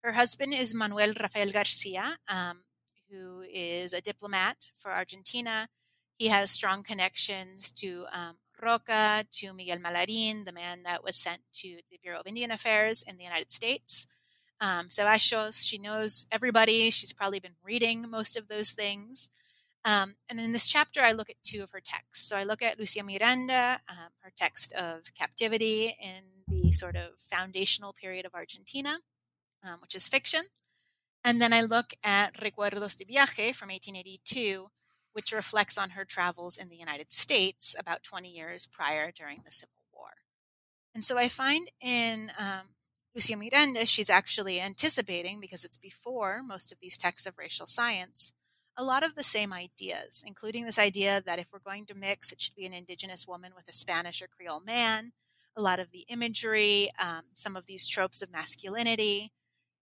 [0.05, 2.65] Her husband is Manuel Rafael Garcia, um,
[3.13, 5.69] who is a diplomat for Argentina.
[6.19, 11.41] He has strong connections to um, Roca, to Miguel Malarin, the man that was sent
[11.55, 14.07] to the Bureau of Indian Affairs in the United States.
[14.61, 16.89] Um, Zeballos, she knows everybody.
[16.91, 19.29] She's probably been reading most of those things.
[19.85, 22.29] Um, and in this chapter, I look at two of her texts.
[22.29, 27.19] So I look at Lucia Miranda, um, her text of captivity in the sort of
[27.19, 28.99] foundational period of Argentina,
[29.65, 30.43] um, which is fiction.
[31.25, 34.69] And then I look at Recuerdos de Viaje from 1882,
[35.13, 39.51] which reflects on her travels in the United States about 20 years prior during the
[39.51, 40.11] Civil War.
[40.95, 42.71] And so I find in um,
[43.15, 48.33] Lucia Miranda, she's actually anticipating, because it's before most of these texts of racial science,
[48.77, 52.33] a lot of the same ideas, including this idea that if we're going to mix,
[52.33, 55.13] it should be an indigenous woman with a Spanish or Creole man,
[55.55, 59.31] a lot of the imagery, um, some of these tropes of masculinity.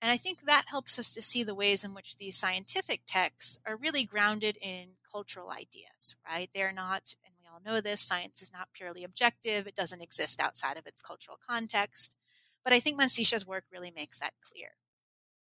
[0.03, 3.61] And I think that helps us to see the ways in which these scientific texts
[3.65, 6.51] are really grounded in cultural ideas, right?
[6.53, 10.41] They're not, and we all know this, science is not purely objective, it doesn't exist
[10.41, 12.17] outside of its cultural context.
[12.65, 14.71] But I think Mansilla's work really makes that clear.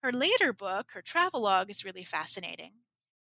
[0.03, 2.72] Her later book, her travelogue, is really fascinating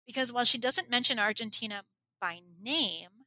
[0.05, 1.83] because while she doesn't mention Argentina
[2.19, 3.23] by name,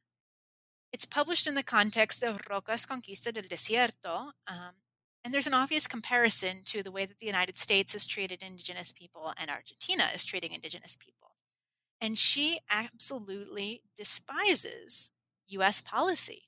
[0.93, 4.75] it's published in the context of Roca's Conquista del Desierto, um,
[5.27, 8.93] and there's an obvious comparison to the way that the United States has treated indigenous
[8.93, 11.35] people and Argentina is treating indigenous people.
[11.99, 15.11] And she absolutely despises
[15.47, 16.43] US policy.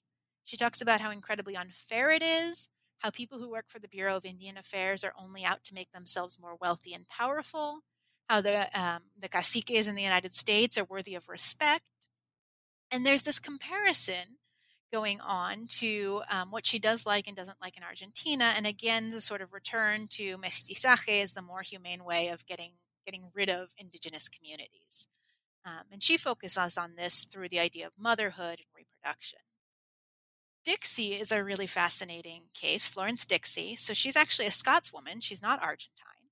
[0.46, 2.70] She talks about how incredibly unfair it is,
[3.00, 5.92] how people who work for the Bureau of Indian Affairs are only out to make
[5.92, 7.82] themselves more wealthy and powerful,
[8.30, 12.08] how the um, the caciques in the United States are worthy of respect,
[12.90, 14.38] and there's this comparison
[14.92, 19.10] going on to um, what she does like and doesn't like in Argentina, and again
[19.10, 22.72] the sort of return to mestizaje is the more humane way of getting
[23.06, 25.08] getting rid of indigenous communities.
[25.66, 29.40] Um, and she focuses on this through the idea of motherhood and reproduction.
[30.64, 33.76] Dixie is a really fascinating case, Florence Dixie.
[33.76, 36.30] So she's actually a Scotswoman, she's not Argentine.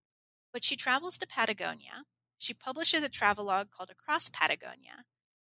[0.54, 2.06] But she travels to Patagonia.
[2.38, 5.06] She publishes a travelogue called Across Patagonia.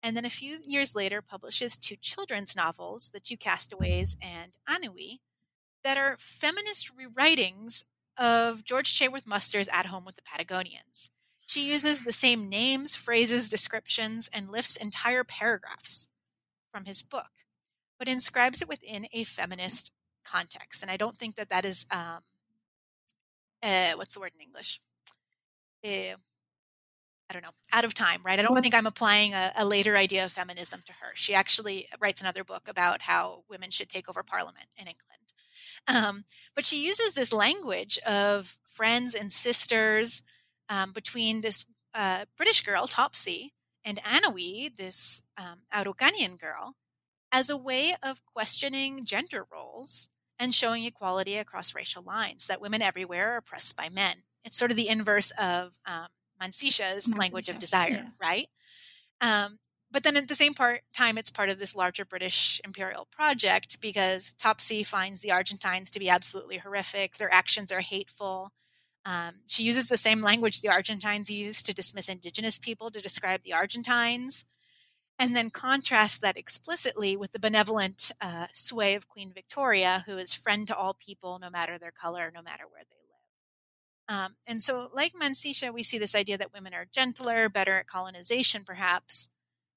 [0.03, 5.21] And then a few years later, publishes two children's novels, The Two Castaways and Aniwee,
[5.85, 7.85] that are feminist rewritings
[8.19, 11.11] of George Chaworth Muster's At Home with the Patagonians.
[11.47, 16.09] She uses the same names, phrases, descriptions, and lifts entire paragraphs
[16.73, 17.31] from his book,
[17.99, 19.93] but inscribes it within a feminist
[20.25, 20.83] context.
[20.83, 22.21] And I don't think that that is um,
[23.63, 24.81] uh, what's the word in English?
[25.85, 26.17] Uh,
[27.31, 28.39] I don't know, out of time, right?
[28.39, 31.13] I don't think I'm applying a, a, later idea of feminism to her.
[31.15, 35.23] She actually writes another book about how women should take over parliament in England.
[35.89, 40.23] Um, but she uses this language of friends and sisters
[40.69, 41.65] um, between this
[41.95, 43.53] uh, British girl, Topsy,
[43.85, 46.77] and Aniwee, this um, Araucanian girl,
[47.33, 50.09] as a way of questioning gender roles
[50.39, 54.19] and showing equality across racial lines, that women everywhere are oppressed by men.
[54.45, 56.09] It's sort of the inverse of um,
[56.43, 58.09] Mansilla's language of desire, yeah.
[58.21, 58.49] right?
[59.21, 59.59] Um,
[59.91, 63.81] but then at the same part, time, it's part of this larger British imperial project
[63.81, 67.19] because Topsy finds the Argentines to be absolutely horrific.
[67.19, 68.53] Their actions are hateful.
[69.05, 73.43] Um, she uses the same language the Argentines use to dismiss indigenous people to describe
[73.43, 74.47] the Argentines
[75.19, 80.35] and then contrast that explicitly with the benevolent uh, sway of Queen Victoria, who is
[80.35, 83.02] friend to all people, no matter their color, no matter where they live.
[84.13, 87.87] Um, and so, like Mansilla, we see this idea that women are gentler, better at
[87.87, 89.31] colonization, perhaps,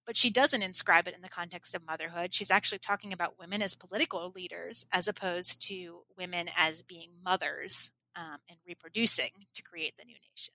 [0.05, 2.33] but she doesn't inscribe it in the context of motherhood.
[2.33, 7.93] She's actually talking about women as political leaders as opposed to women as being mothers
[8.13, 10.53] um, and reproducing to create the new nation.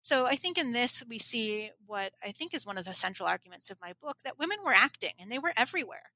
[0.00, 3.28] So I think in this, we see what I think is one of the central
[3.28, 6.13] arguments of my book that women were acting and they were everywhere.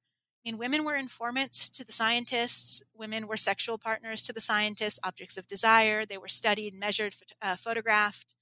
[0.48, 5.36] Mean, women were informants to the scientists, women were sexual partners to the scientists, objects
[5.36, 6.06] of desire.
[6.06, 8.34] They were studied, measured, uh, photographed.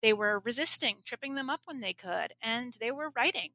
[0.00, 3.50] They were resisting, tripping them up when they could, and they were writing.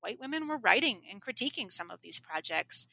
[0.00, 2.86] White women were writing and critiquing some of these projects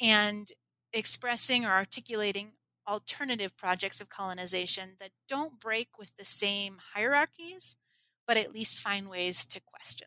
[0.00, 0.52] and
[0.92, 2.52] expressing or articulating
[2.86, 7.74] alternative projects of colonization that don't break with the same hierarchies,
[8.24, 10.06] but at least find ways to question.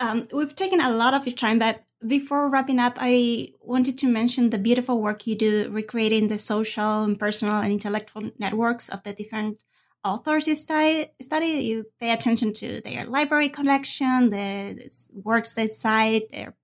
[0.00, 4.06] Um, we've taken a lot of your time, but before wrapping up, I wanted to
[4.06, 9.02] mention the beautiful work you do recreating the social and personal and intellectual networks of
[9.02, 9.62] the different
[10.04, 11.06] authors you study.
[11.20, 11.46] study.
[11.46, 16.54] You pay attention to their library collection, the works they cite, their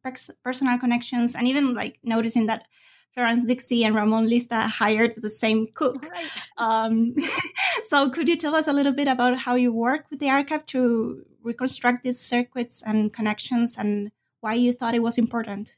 [0.45, 2.67] personal connections, and even like noticing that
[3.15, 6.07] Florence Dixie and Ramon Lista hired the same cook.
[6.11, 6.43] Right.
[6.59, 7.15] Um,
[7.83, 10.67] so, could you tell us a little bit about how you work with the archive
[10.67, 15.77] to reconstruct these circuits and connections and why you thought it was important?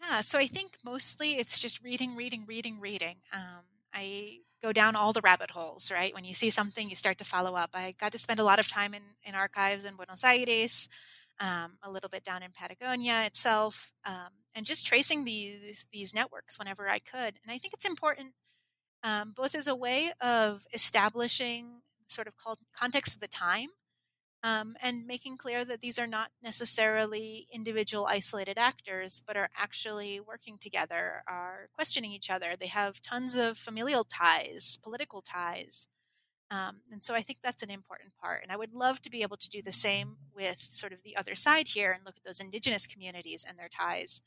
[0.00, 3.16] Yeah, so I think mostly it's just reading, reading, reading, reading.
[3.32, 6.14] Um, I go down all the rabbit holes, right?
[6.14, 7.70] When you see something, you start to follow up.
[7.74, 10.88] I got to spend a lot of time in, in archives in Buenos Aires
[11.40, 16.58] um, a little bit down in Patagonia itself, um, and just tracing these these networks
[16.58, 17.38] whenever I could.
[17.42, 18.32] And I think it's important
[19.02, 22.34] um, both as a way of establishing sort of
[22.76, 23.68] context of the time,
[24.42, 30.18] um, and making clear that these are not necessarily individual isolated actors, but are actually
[30.18, 32.52] working together, are questioning each other.
[32.58, 35.88] They have tons of familial ties, political ties.
[36.50, 38.42] Um, and so I think that's an important part.
[38.42, 41.16] And I would love to be able to do the same with sort of the
[41.16, 44.22] other side here and look at those indigenous communities and their ties.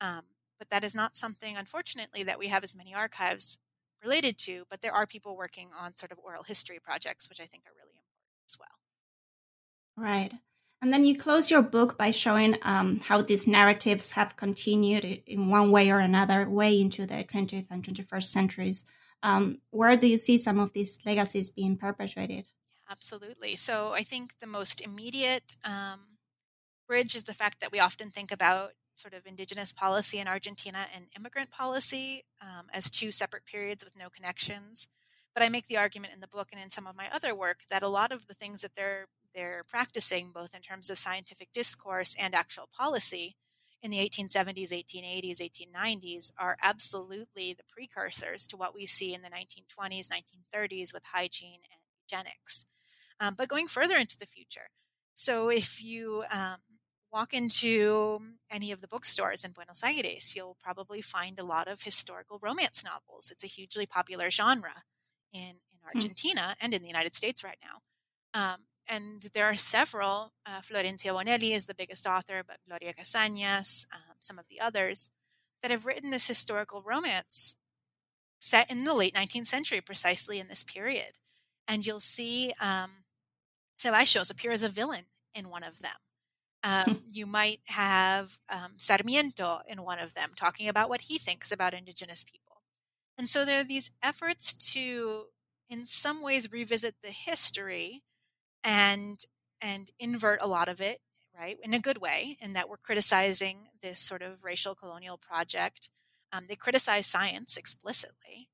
[0.00, 0.22] Um,
[0.58, 3.58] but that is not something, unfortunately, that we have as many archives
[4.02, 4.64] related to.
[4.70, 7.76] But there are people working on sort of oral history projects, which I think are
[7.76, 8.87] really important as well.
[9.98, 10.32] Right.
[10.80, 15.50] And then you close your book by showing um, how these narratives have continued in
[15.50, 18.84] one way or another way into the 20th and 21st centuries.
[19.24, 22.46] Um, where do you see some of these legacies being perpetuated?
[22.88, 23.56] Absolutely.
[23.56, 26.18] So I think the most immediate um,
[26.86, 30.86] bridge is the fact that we often think about sort of indigenous policy in Argentina
[30.94, 34.88] and immigrant policy um, as two separate periods with no connections.
[35.34, 37.58] But I make the argument in the book and in some of my other work
[37.68, 39.06] that a lot of the things that they're
[39.38, 43.36] they're practicing, both in terms of scientific discourse and actual policy,
[43.80, 49.28] in the 1870s, 1880s, 1890s, are absolutely the precursors to what we see in the
[49.28, 52.66] 1920s, 1930s with hygiene and eugenics.
[53.20, 54.70] Um, but going further into the future.
[55.14, 56.58] So if you um,
[57.12, 58.18] walk into
[58.50, 62.84] any of the bookstores in Buenos Aires, you'll probably find a lot of historical romance
[62.84, 63.30] novels.
[63.30, 64.82] It's a hugely popular genre
[65.32, 65.86] in, in hmm.
[65.94, 67.78] Argentina and in the United States right now.
[68.34, 70.32] Um, and there are several.
[70.46, 75.10] Uh, Florencia Bonelli is the biggest author, but Gloria Casañas, um, some of the others,
[75.62, 77.56] that have written this historical romance
[78.38, 81.18] set in the late 19th century, precisely in this period.
[81.66, 83.04] And you'll see um,
[83.78, 85.90] Zeballos appear as a villain in one of them.
[86.62, 91.52] Um, you might have um, Sarmiento in one of them talking about what he thinks
[91.52, 92.62] about indigenous people.
[93.18, 95.24] And so there are these efforts to,
[95.68, 98.04] in some ways, revisit the history
[98.68, 99.24] and
[99.62, 100.98] and invert a lot of it
[101.36, 105.88] right in a good way in that we're criticizing this sort of racial colonial project.
[106.32, 108.50] Um, they criticize science explicitly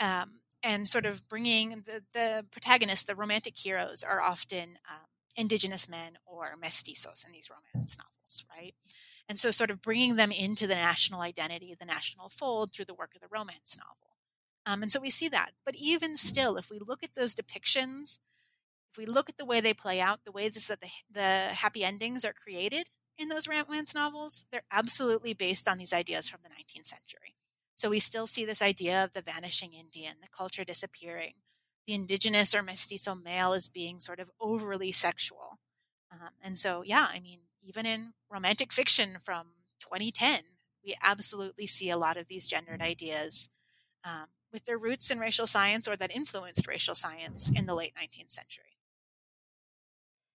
[0.00, 5.88] um, and sort of bringing the, the protagonists the romantic heroes are often um, indigenous
[5.88, 8.74] men or mestizos in these romance novels right?
[9.28, 12.94] And so sort of bringing them into the national identity the national fold through the
[12.94, 14.16] work of the romance novel.
[14.66, 15.50] Um, and so we see that.
[15.64, 18.18] But even still if we look at those depictions
[18.94, 21.82] if we look at the way they play out, the ways that the, the happy
[21.82, 22.88] endings are created
[23.18, 27.34] in those romance novels, they're absolutely based on these ideas from the 19th century.
[27.74, 31.34] So we still see this idea of the vanishing Indian, the culture disappearing,
[31.88, 35.58] the indigenous or mestizo male as being sort of overly sexual.
[36.12, 39.46] Um, and so, yeah, I mean, even in romantic fiction from
[39.80, 40.40] 2010,
[40.84, 43.48] we absolutely see a lot of these gendered ideas
[44.04, 47.94] um, with their roots in racial science or that influenced racial science in the late
[48.00, 48.73] 19th century.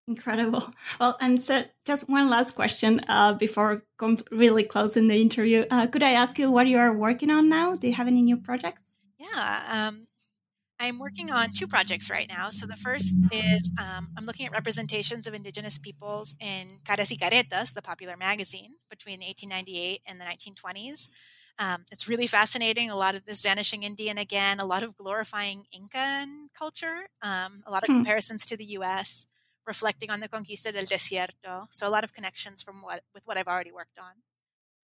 [0.10, 0.64] Incredible.
[0.99, 3.84] Well, and so just one last question uh, before
[4.32, 5.66] really closing the interview.
[5.70, 7.76] Uh, could I ask you what you are working on now?
[7.76, 8.97] Do you have any new projects?
[9.20, 10.07] Yeah, um,
[10.80, 12.49] I'm working on two projects right now.
[12.49, 17.18] So the first is um, I'm looking at representations of Indigenous peoples in Caras y
[17.18, 21.10] Caretas, the popular magazine, between 1898 and the 1920s.
[21.60, 22.89] Um, it's really fascinating.
[22.89, 27.72] A lot of this vanishing Indian again, a lot of glorifying Incan culture, um, a
[27.72, 27.97] lot of hmm.
[27.97, 29.28] comparisons to the U.S
[29.70, 31.67] reflecting on the Conquista del Desierto.
[31.70, 34.15] So a lot of connections from what with what I've already worked on.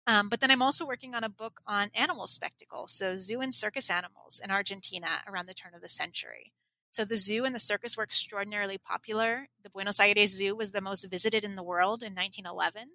[0.05, 3.53] Um, but then I'm also working on a book on animal spectacle, so zoo and
[3.53, 6.51] circus animals in Argentina around the turn of the century.
[6.91, 9.47] So the zoo and the circus were extraordinarily popular.
[9.63, 12.89] The Buenos Aires Zoo was the most visited in the world in 1911.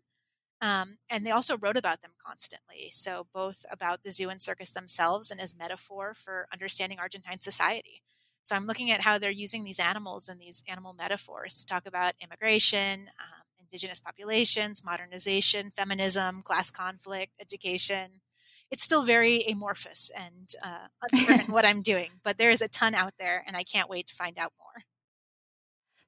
[0.61, 2.89] Um, and they also wrote about them constantly.
[2.91, 8.03] So both about the zoo and circus themselves and as metaphor for understanding Argentine society.
[8.43, 11.87] So I'm looking at how they're using these animals and these animal metaphors to talk
[11.87, 18.21] about immigration, um, indigenous populations, modernization, feminism, class conflict, education.
[18.71, 22.95] It's still very amorphous and uh, uncertain what I'm doing, but there is a ton
[22.95, 24.83] out there, and I can't wait to find out more.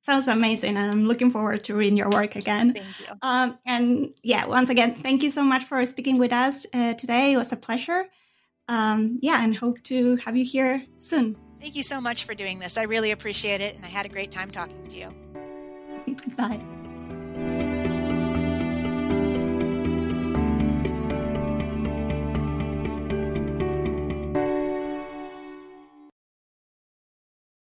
[0.03, 2.73] Sounds amazing, and I'm looking forward to reading your work again.
[2.73, 3.15] Thank you.
[3.21, 7.35] Um, and yeah, once again, thank you so much for speaking with us uh, today.
[7.35, 8.07] It was a pleasure.
[8.69, 11.37] Um, yeah, and hope to have you here soon.
[11.61, 12.79] Thank you so much for doing this.
[12.79, 15.15] I really appreciate it, and I had a great time talking to you.
[16.37, 17.67] Bye.